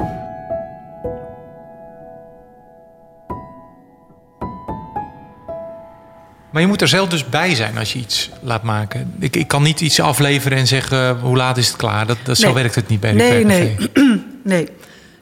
Maar 6.52 6.62
je 6.62 6.68
moet 6.68 6.80
er 6.80 6.88
zelf 6.88 7.08
dus 7.08 7.28
bij 7.28 7.54
zijn 7.54 7.78
als 7.78 7.92
je 7.92 7.98
iets 7.98 8.30
laat 8.42 8.62
maken. 8.62 9.14
Ik, 9.18 9.36
ik 9.36 9.48
kan 9.48 9.62
niet 9.62 9.80
iets 9.80 10.00
afleveren 10.00 10.58
en 10.58 10.66
zeggen 10.66 11.18
hoe 11.20 11.36
laat 11.36 11.56
is 11.56 11.66
het 11.66 11.76
klaar. 11.76 12.06
Dat, 12.06 12.16
dat, 12.24 12.38
Zo 12.38 12.44
Nee. 12.44 12.54
werkt 12.54 12.74
het 12.74 12.88
niet 12.88 13.00
bij 13.00 13.12
Nee, 13.12 13.30
Repair 13.32 13.46
nee. 13.46 13.74
Café. 13.76 14.20
Nee. 14.44 14.68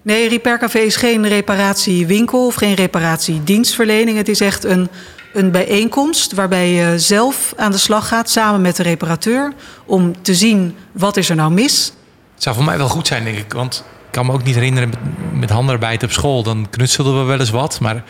Nee, 0.02 0.28
Repair 0.28 0.58
Café 0.58 0.78
is 0.78 0.96
geen 0.96 1.28
reparatiewinkel 1.28 2.46
of 2.46 2.54
geen 2.54 2.74
reparatiedienstverlening. 2.74 4.16
Het 4.16 4.28
is 4.28 4.40
echt 4.40 4.64
een, 4.64 4.88
een 5.32 5.50
bijeenkomst 5.50 6.32
waarbij 6.32 6.70
je 6.70 6.98
zelf 6.98 7.52
aan 7.56 7.70
de 7.70 7.78
slag 7.78 8.08
gaat 8.08 8.30
samen 8.30 8.60
met 8.60 8.76
de 8.76 8.82
reparateur 8.82 9.52
om 9.86 10.22
te 10.22 10.34
zien 10.34 10.76
wat 10.92 11.16
is 11.16 11.28
er 11.30 11.36
nou 11.36 11.52
mis. 11.52 11.92
Het 12.34 12.42
zou 12.42 12.56
voor 12.56 12.64
mij 12.64 12.76
wel 12.78 12.88
goed 12.88 13.06
zijn, 13.06 13.24
denk 13.24 13.36
ik. 13.38 13.52
Want 13.52 13.84
ik 14.06 14.12
kan 14.12 14.26
me 14.26 14.32
ook 14.32 14.44
niet 14.44 14.54
herinneren 14.54 14.88
met, 14.88 14.98
met 15.40 15.50
handarbeid 15.50 16.02
op 16.02 16.10
school. 16.12 16.42
Dan 16.42 16.66
knutselden 16.70 17.18
we 17.18 17.24
wel 17.24 17.38
eens 17.40 17.50
wat. 17.50 17.80
Maar 17.80 18.04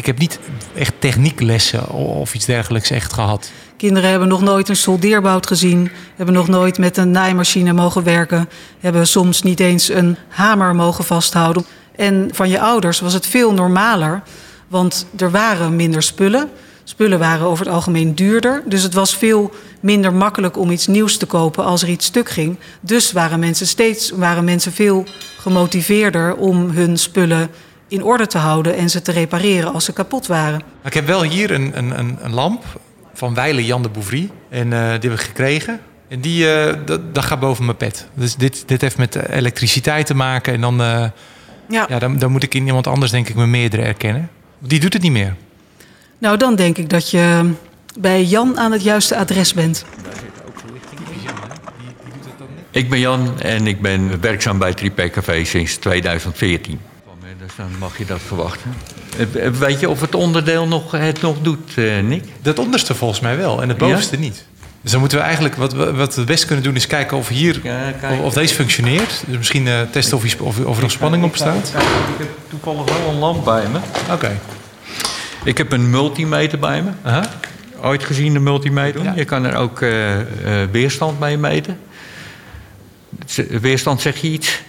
ik 0.00 0.06
heb 0.06 0.18
niet 0.18 0.38
echt 0.74 0.94
technieklessen 0.98 1.88
of 1.90 2.34
iets 2.34 2.44
dergelijks 2.44 2.90
echt 2.90 3.12
gehad. 3.12 3.50
Kinderen 3.76 4.10
hebben 4.10 4.28
nog 4.28 4.40
nooit 4.40 4.68
een 4.68 4.76
soldeerbout 4.76 5.46
gezien, 5.46 5.90
hebben 6.16 6.34
nog 6.34 6.48
nooit 6.48 6.78
met 6.78 6.96
een 6.96 7.10
naaimachine 7.10 7.72
mogen 7.72 8.04
werken, 8.04 8.48
hebben 8.78 9.06
soms 9.06 9.42
niet 9.42 9.60
eens 9.60 9.88
een 9.88 10.16
hamer 10.28 10.74
mogen 10.74 11.04
vasthouden. 11.04 11.64
En 11.96 12.28
van 12.32 12.48
je 12.48 12.60
ouders 12.60 13.00
was 13.00 13.12
het 13.12 13.26
veel 13.26 13.52
normaler, 13.52 14.22
want 14.68 15.06
er 15.16 15.30
waren 15.30 15.76
minder 15.76 16.02
spullen. 16.02 16.50
Spullen 16.84 17.18
waren 17.18 17.46
over 17.46 17.64
het 17.64 17.74
algemeen 17.74 18.14
duurder, 18.14 18.62
dus 18.66 18.82
het 18.82 18.94
was 18.94 19.16
veel 19.16 19.52
minder 19.80 20.12
makkelijk 20.12 20.56
om 20.56 20.70
iets 20.70 20.86
nieuws 20.86 21.16
te 21.16 21.26
kopen 21.26 21.64
als 21.64 21.82
er 21.82 21.88
iets 21.88 22.06
stuk 22.06 22.28
ging. 22.28 22.58
Dus 22.80 23.12
waren 23.12 23.38
mensen 23.38 23.66
steeds 23.66 24.10
waren 24.10 24.44
mensen 24.44 24.72
veel 24.72 25.04
gemotiveerder 25.38 26.36
om 26.36 26.70
hun 26.70 26.98
spullen 26.98 27.50
in 27.90 28.04
orde 28.04 28.26
te 28.26 28.38
houden 28.38 28.76
en 28.76 28.90
ze 28.90 29.02
te 29.02 29.12
repareren 29.12 29.72
als 29.72 29.84
ze 29.84 29.92
kapot 29.92 30.26
waren. 30.26 30.62
Ik 30.84 30.94
heb 30.94 31.06
wel 31.06 31.22
hier 31.22 31.50
een, 31.50 31.78
een, 31.78 31.98
een, 31.98 32.18
een 32.20 32.32
lamp 32.34 32.64
van 33.14 33.34
Weile 33.34 33.64
Jan 33.64 33.82
de 33.82 33.88
Bouvry. 33.88 34.30
En 34.48 34.72
eh, 34.72 35.00
die 35.00 35.10
heb 35.10 35.18
ik 35.18 35.24
gekregen. 35.26 35.80
En 36.08 36.20
die, 36.20 36.52
eh, 36.52 36.76
dat, 36.84 37.14
dat 37.14 37.24
gaat 37.24 37.40
boven 37.40 37.64
mijn 37.64 37.76
pet. 37.76 38.06
Dus 38.14 38.34
dit, 38.36 38.62
dit 38.66 38.80
heeft 38.80 38.96
met 38.98 39.14
elektriciteit 39.30 40.06
te 40.06 40.14
maken. 40.14 40.52
En 40.52 40.60
dan, 40.60 40.80
eh, 40.80 41.04
Ja. 41.68 41.86
ja, 41.88 41.98
dan, 41.98 42.18
dan 42.18 42.30
moet 42.30 42.42
ik 42.42 42.54
in 42.54 42.66
iemand 42.66 42.86
anders, 42.86 43.10
denk 43.10 43.28
ik, 43.28 43.34
mijn 43.34 43.50
meerdere 43.50 43.82
erkennen. 43.82 44.30
Die 44.58 44.80
doet 44.80 44.92
het 44.92 45.02
niet 45.02 45.12
meer. 45.12 45.34
Nou, 46.18 46.36
dan 46.36 46.54
denk 46.56 46.78
ik 46.78 46.88
dat 46.88 47.10
je 47.10 47.50
bij 47.98 48.24
Jan 48.24 48.58
aan 48.58 48.72
het 48.72 48.82
juiste 48.82 49.16
adres 49.16 49.54
bent. 49.54 49.84
Ik 52.70 52.90
ben 52.90 52.98
Jan 52.98 53.40
en 53.40 53.66
ik 53.66 53.80
ben 53.80 54.20
werkzaam 54.20 54.58
bij 54.58 54.74
Repair 54.76 55.10
Café 55.10 55.44
sinds 55.44 55.76
2014. 55.76 56.80
Dus 57.56 57.66
dan 57.66 57.78
mag 57.78 57.98
je 57.98 58.04
dat 58.04 58.20
verwachten. 58.26 58.74
Eh, 59.18 59.50
Weet 59.50 59.80
je 59.80 59.88
of 59.88 60.00
het 60.00 60.14
onderdeel 60.14 60.66
nog, 60.66 60.90
het 60.92 61.20
nog 61.20 61.36
doet, 61.42 61.72
eh, 61.76 62.00
Nick? 62.00 62.24
Dat 62.42 62.58
onderste 62.58 62.94
volgens 62.94 63.20
mij 63.20 63.36
wel 63.36 63.62
en 63.62 63.68
het 63.68 63.78
bovenste 63.78 64.16
niet. 64.16 64.44
Dus 64.80 64.90
dan 64.90 65.00
moeten 65.00 65.18
we 65.18 65.24
eigenlijk, 65.24 65.54
wat 65.54 65.72
we, 65.72 65.92
wat 65.92 66.14
we 66.14 66.20
het 66.20 66.30
best 66.30 66.44
kunnen 66.44 66.64
doen, 66.64 66.76
is 66.76 66.86
kijken 66.86 67.16
of 67.16 67.28
hier, 67.28 67.60
of, 68.12 68.18
of 68.20 68.34
deze 68.34 68.54
functioneert. 68.54 69.22
Dus 69.26 69.36
misschien 69.36 69.66
eh, 69.66 69.80
testen 69.90 70.16
of, 70.16 70.40
of, 70.40 70.64
of 70.64 70.76
er 70.76 70.82
nog 70.82 70.90
spanning 70.90 71.24
op 71.24 71.36
staat. 71.36 71.68
Ik 71.68 72.18
heb 72.18 72.28
toevallig 72.48 72.84
wel 72.84 73.08
een 73.12 73.18
lamp 73.18 73.44
bij 73.44 73.68
me. 73.68 73.78
Oké. 74.12 74.38
Ik 75.44 75.58
heb 75.58 75.72
een 75.72 75.90
multimeter 75.90 76.58
bij 76.58 76.82
me. 76.82 76.90
Ooit 77.82 78.04
gezien 78.04 78.32
de 78.32 78.38
multimeter? 78.38 79.02
Ja. 79.02 79.12
Je 79.16 79.24
kan 79.24 79.44
er 79.44 79.56
ook 79.56 79.84
weerstand 80.70 81.20
mee 81.20 81.36
meten. 81.38 81.78
Weerstand 83.60 84.00
zeg 84.00 84.20
je 84.20 84.28
iets? 84.28 84.62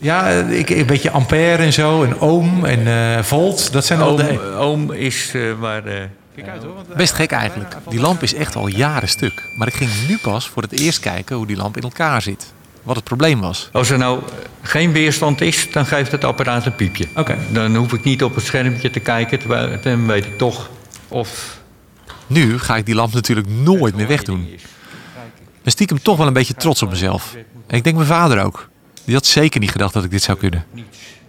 Ja, 0.00 0.28
ik, 0.28 0.70
een 0.70 0.86
beetje 0.86 1.10
ampère 1.10 1.62
en 1.62 1.72
zo, 1.72 2.02
en 2.02 2.20
ohm 2.20 2.64
en 2.64 2.86
eh, 2.86 3.22
volt. 3.22 3.72
Dat 3.72 3.84
zijn 3.84 4.00
al 4.00 4.08
Oom, 4.10 4.16
de... 4.16 4.54
oom 4.58 4.92
is 4.92 5.32
eh, 5.34 5.42
waar... 5.58 5.84
eh, 5.84 6.02
Best 6.96 7.12
gek 7.12 7.30
eigenlijk. 7.30 7.76
Die 7.88 8.00
lamp 8.00 8.22
is 8.22 8.34
echt 8.34 8.56
al 8.56 8.66
jaren 8.66 9.08
stuk. 9.08 9.42
Maar 9.58 9.66
ik 9.66 9.74
ging 9.74 9.90
nu 10.08 10.18
pas 10.18 10.48
voor 10.48 10.62
het 10.62 10.80
eerst 10.80 11.00
kijken 11.00 11.36
hoe 11.36 11.46
die 11.46 11.56
lamp 11.56 11.76
in 11.76 11.82
elkaar 11.82 12.22
zit. 12.22 12.52
Wat 12.82 12.96
het 12.96 13.04
probleem 13.04 13.40
was. 13.40 13.68
Als 13.72 13.90
er 13.90 13.98
nou 13.98 14.22
geen 14.62 14.92
weerstand 14.92 15.40
is, 15.40 15.72
dan 15.72 15.86
geeft 15.86 16.12
het 16.12 16.24
apparaat 16.24 16.66
een 16.66 16.74
piepje. 16.74 17.08
Oké. 17.16 17.36
Dan 17.52 17.74
hoef 17.76 17.92
ik 17.92 18.04
niet 18.04 18.22
op 18.22 18.34
het 18.34 18.44
schermpje 18.44 18.90
te 18.90 19.00
kijken, 19.00 19.38
terwijl 19.38 19.80
dan 19.82 20.06
weet 20.06 20.24
ik 20.24 20.38
toch 20.38 20.70
of... 21.08 21.58
Nu 22.26 22.58
ga 22.58 22.76
ik 22.76 22.86
die 22.86 22.94
lamp 22.94 23.12
natuurlijk 23.12 23.48
nooit 23.48 23.94
meer 23.96 24.06
wegdoen. 24.06 24.48
Ik 24.52 24.60
ben 25.62 25.72
stiekem 25.72 26.02
toch 26.02 26.16
wel 26.16 26.26
een 26.26 26.32
beetje 26.32 26.54
trots 26.54 26.82
op 26.82 26.90
mezelf. 26.90 27.36
En 27.66 27.76
ik 27.76 27.84
denk 27.84 27.96
mijn 27.96 28.08
vader 28.08 28.42
ook. 28.44 28.69
Die 29.10 29.18
had 29.18 29.28
zeker 29.28 29.60
niet 29.60 29.70
gedacht 29.70 29.92
dat 29.92 30.04
ik 30.04 30.10
dit 30.10 30.22
zou 30.22 30.38
kunnen. 30.38 30.64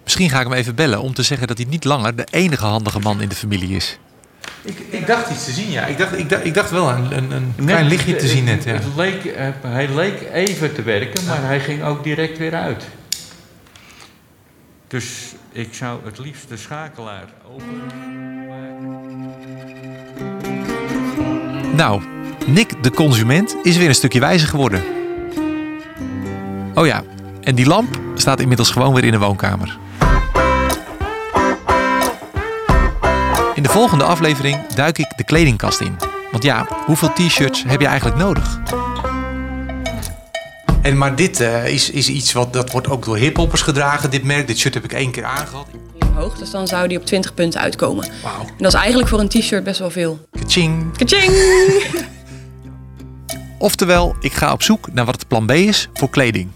Misschien 0.03 0.29
ga 0.29 0.39
ik 0.39 0.47
hem 0.47 0.55
even 0.55 0.75
bellen 0.75 1.01
om 1.01 1.13
te 1.13 1.23
zeggen 1.23 1.47
dat 1.47 1.57
hij 1.57 1.65
niet 1.69 1.83
langer 1.83 2.15
de 2.15 2.27
enige 2.31 2.65
handige 2.65 2.99
man 2.99 3.21
in 3.21 3.29
de 3.29 3.35
familie 3.35 3.75
is. 3.75 3.97
Ik, 4.61 4.79
ik 4.89 5.07
dacht 5.07 5.29
iets 5.31 5.45
te 5.45 5.51
zien, 5.51 5.71
ja. 5.71 5.85
Ik 5.85 5.97
dacht, 5.97 6.17
ik 6.17 6.29
dacht, 6.29 6.45
ik 6.45 6.53
dacht 6.53 6.71
wel 6.71 6.89
een, 6.89 7.17
een, 7.17 7.31
een 7.31 7.53
klein 7.65 7.87
lichtje 7.87 8.15
te 8.15 8.27
zien 8.27 8.43
net, 8.43 8.63
ja. 8.63 8.73
Het 8.73 8.83
leek, 8.95 9.25
eh, 9.25 9.47
hij 9.61 9.89
leek 9.93 10.21
even 10.33 10.73
te 10.73 10.81
werken, 10.81 11.25
maar 11.25 11.43
hij 11.43 11.59
ging 11.59 11.83
ook 11.83 12.03
direct 12.03 12.37
weer 12.37 12.55
uit. 12.55 12.83
Dus 14.87 15.07
ik 15.51 15.73
zou 15.73 15.99
het 16.05 16.19
liefst 16.19 16.49
de 16.49 16.57
schakelaar 16.57 17.27
open... 17.51 17.81
Nou, 21.75 22.01
Nick 22.45 22.83
de 22.83 22.91
consument 22.91 23.55
is 23.63 23.77
weer 23.77 23.87
een 23.87 23.95
stukje 23.95 24.19
wijzer 24.19 24.47
geworden. 24.47 24.83
Oh 26.75 26.85
ja, 26.85 27.03
en 27.41 27.55
die 27.55 27.65
lamp 27.65 27.99
staat 28.15 28.39
inmiddels 28.39 28.69
gewoon 28.69 28.93
weer 28.93 29.03
in 29.03 29.11
de 29.11 29.19
woonkamer. 29.19 29.77
In 33.53 33.63
de 33.63 33.69
volgende 33.69 34.03
aflevering 34.03 34.67
duik 34.75 34.97
ik 34.97 35.13
de 35.15 35.23
kledingkast 35.23 35.79
in. 35.79 35.95
Want 36.31 36.43
ja, 36.43 36.67
hoeveel 36.85 37.13
t-shirts 37.13 37.63
heb 37.67 37.81
je 37.81 37.87
eigenlijk 37.87 38.17
nodig? 38.17 38.59
En, 40.81 40.97
maar 40.97 41.15
dit 41.15 41.39
eh, 41.39 41.67
is, 41.67 41.89
is 41.89 42.09
iets 42.09 42.31
wat 42.31 42.53
dat 42.53 42.71
wordt 42.71 42.87
ook 42.87 43.05
door 43.05 43.17
hiphoppers 43.17 43.61
gedragen, 43.61 44.11
dit 44.11 44.23
merk. 44.23 44.47
Dit 44.47 44.57
shirt 44.57 44.73
heb 44.73 44.83
ik 44.83 44.93
één 44.93 45.11
keer 45.11 45.23
aangehad. 45.23 45.67
hoog. 46.15 46.37
Dus 46.37 46.51
dan 46.51 46.67
zou 46.67 46.87
die 46.87 46.97
op 46.97 47.05
20 47.05 47.33
punten 47.33 47.59
uitkomen. 47.59 48.07
Wauw. 48.23 48.39
En 48.39 48.53
dat 48.57 48.73
is 48.73 48.79
eigenlijk 48.79 49.09
voor 49.09 49.19
een 49.19 49.29
t-shirt 49.29 49.63
best 49.63 49.79
wel 49.79 49.89
veel. 49.89 50.27
Kaching. 50.31 50.97
Kaching! 50.97 51.33
Oftewel, 53.57 54.15
ik 54.19 54.33
ga 54.33 54.51
op 54.51 54.63
zoek 54.63 54.93
naar 54.93 55.05
wat 55.05 55.15
het 55.15 55.27
plan 55.27 55.45
B 55.45 55.51
is 55.51 55.89
voor 55.93 56.09
kleding. 56.09 56.49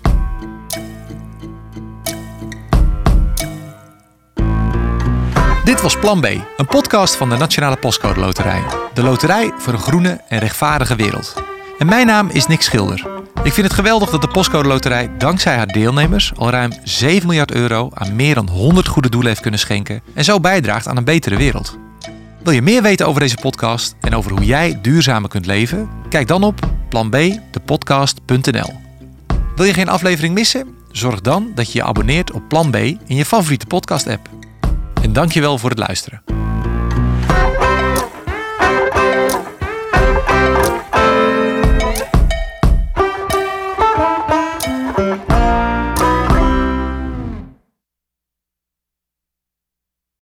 Dit 5.65 5.81
was 5.81 5.99
Plan 5.99 6.21
B, 6.21 6.25
een 6.57 6.67
podcast 6.67 7.15
van 7.15 7.29
de 7.29 7.37
Nationale 7.37 7.75
Postcode 7.75 8.19
Loterij. 8.19 8.61
De 8.93 9.03
loterij 9.03 9.51
voor 9.57 9.73
een 9.73 9.79
groene 9.79 10.21
en 10.27 10.39
rechtvaardige 10.39 10.95
wereld. 10.95 11.33
En 11.77 11.87
mijn 11.87 12.07
naam 12.07 12.29
is 12.29 12.47
Nick 12.47 12.61
Schilder. 12.61 13.07
Ik 13.43 13.53
vind 13.53 13.67
het 13.67 13.75
geweldig 13.75 14.09
dat 14.09 14.21
de 14.21 14.27
Postcode 14.27 14.67
Loterij 14.67 15.09
dankzij 15.17 15.55
haar 15.55 15.67
deelnemers 15.67 16.31
al 16.35 16.49
ruim 16.49 16.71
7 16.83 17.27
miljard 17.27 17.51
euro 17.51 17.89
aan 17.93 18.15
meer 18.15 18.35
dan 18.35 18.49
100 18.49 18.87
goede 18.87 19.09
doelen 19.09 19.29
heeft 19.29 19.41
kunnen 19.41 19.59
schenken 19.59 20.01
en 20.13 20.23
zo 20.23 20.39
bijdraagt 20.39 20.87
aan 20.87 20.97
een 20.97 21.03
betere 21.03 21.35
wereld. 21.35 21.77
Wil 22.43 22.53
je 22.53 22.61
meer 22.61 22.81
weten 22.81 23.07
over 23.07 23.21
deze 23.21 23.37
podcast 23.41 23.95
en 24.01 24.15
over 24.15 24.31
hoe 24.31 24.45
jij 24.45 24.79
duurzamer 24.81 25.29
kunt 25.29 25.45
leven? 25.45 25.89
Kijk 26.09 26.27
dan 26.27 26.43
op 26.43 26.59
planbdepodcast.nl. 26.89 28.73
Wil 29.55 29.65
je 29.65 29.73
geen 29.73 29.89
aflevering 29.89 30.33
missen? 30.33 30.67
Zorg 30.91 31.21
dan 31.21 31.51
dat 31.55 31.71
je 31.71 31.77
je 31.77 31.85
abonneert 31.85 32.31
op 32.31 32.41
Plan 32.47 32.71
B 32.71 32.75
in 32.75 32.99
je 33.15 33.25
favoriete 33.25 33.65
podcast-app. 33.65 34.29
En 35.05 35.13
dankjewel 35.13 35.57
voor 35.57 35.69
het 35.69 35.79
luisteren. 35.79 36.44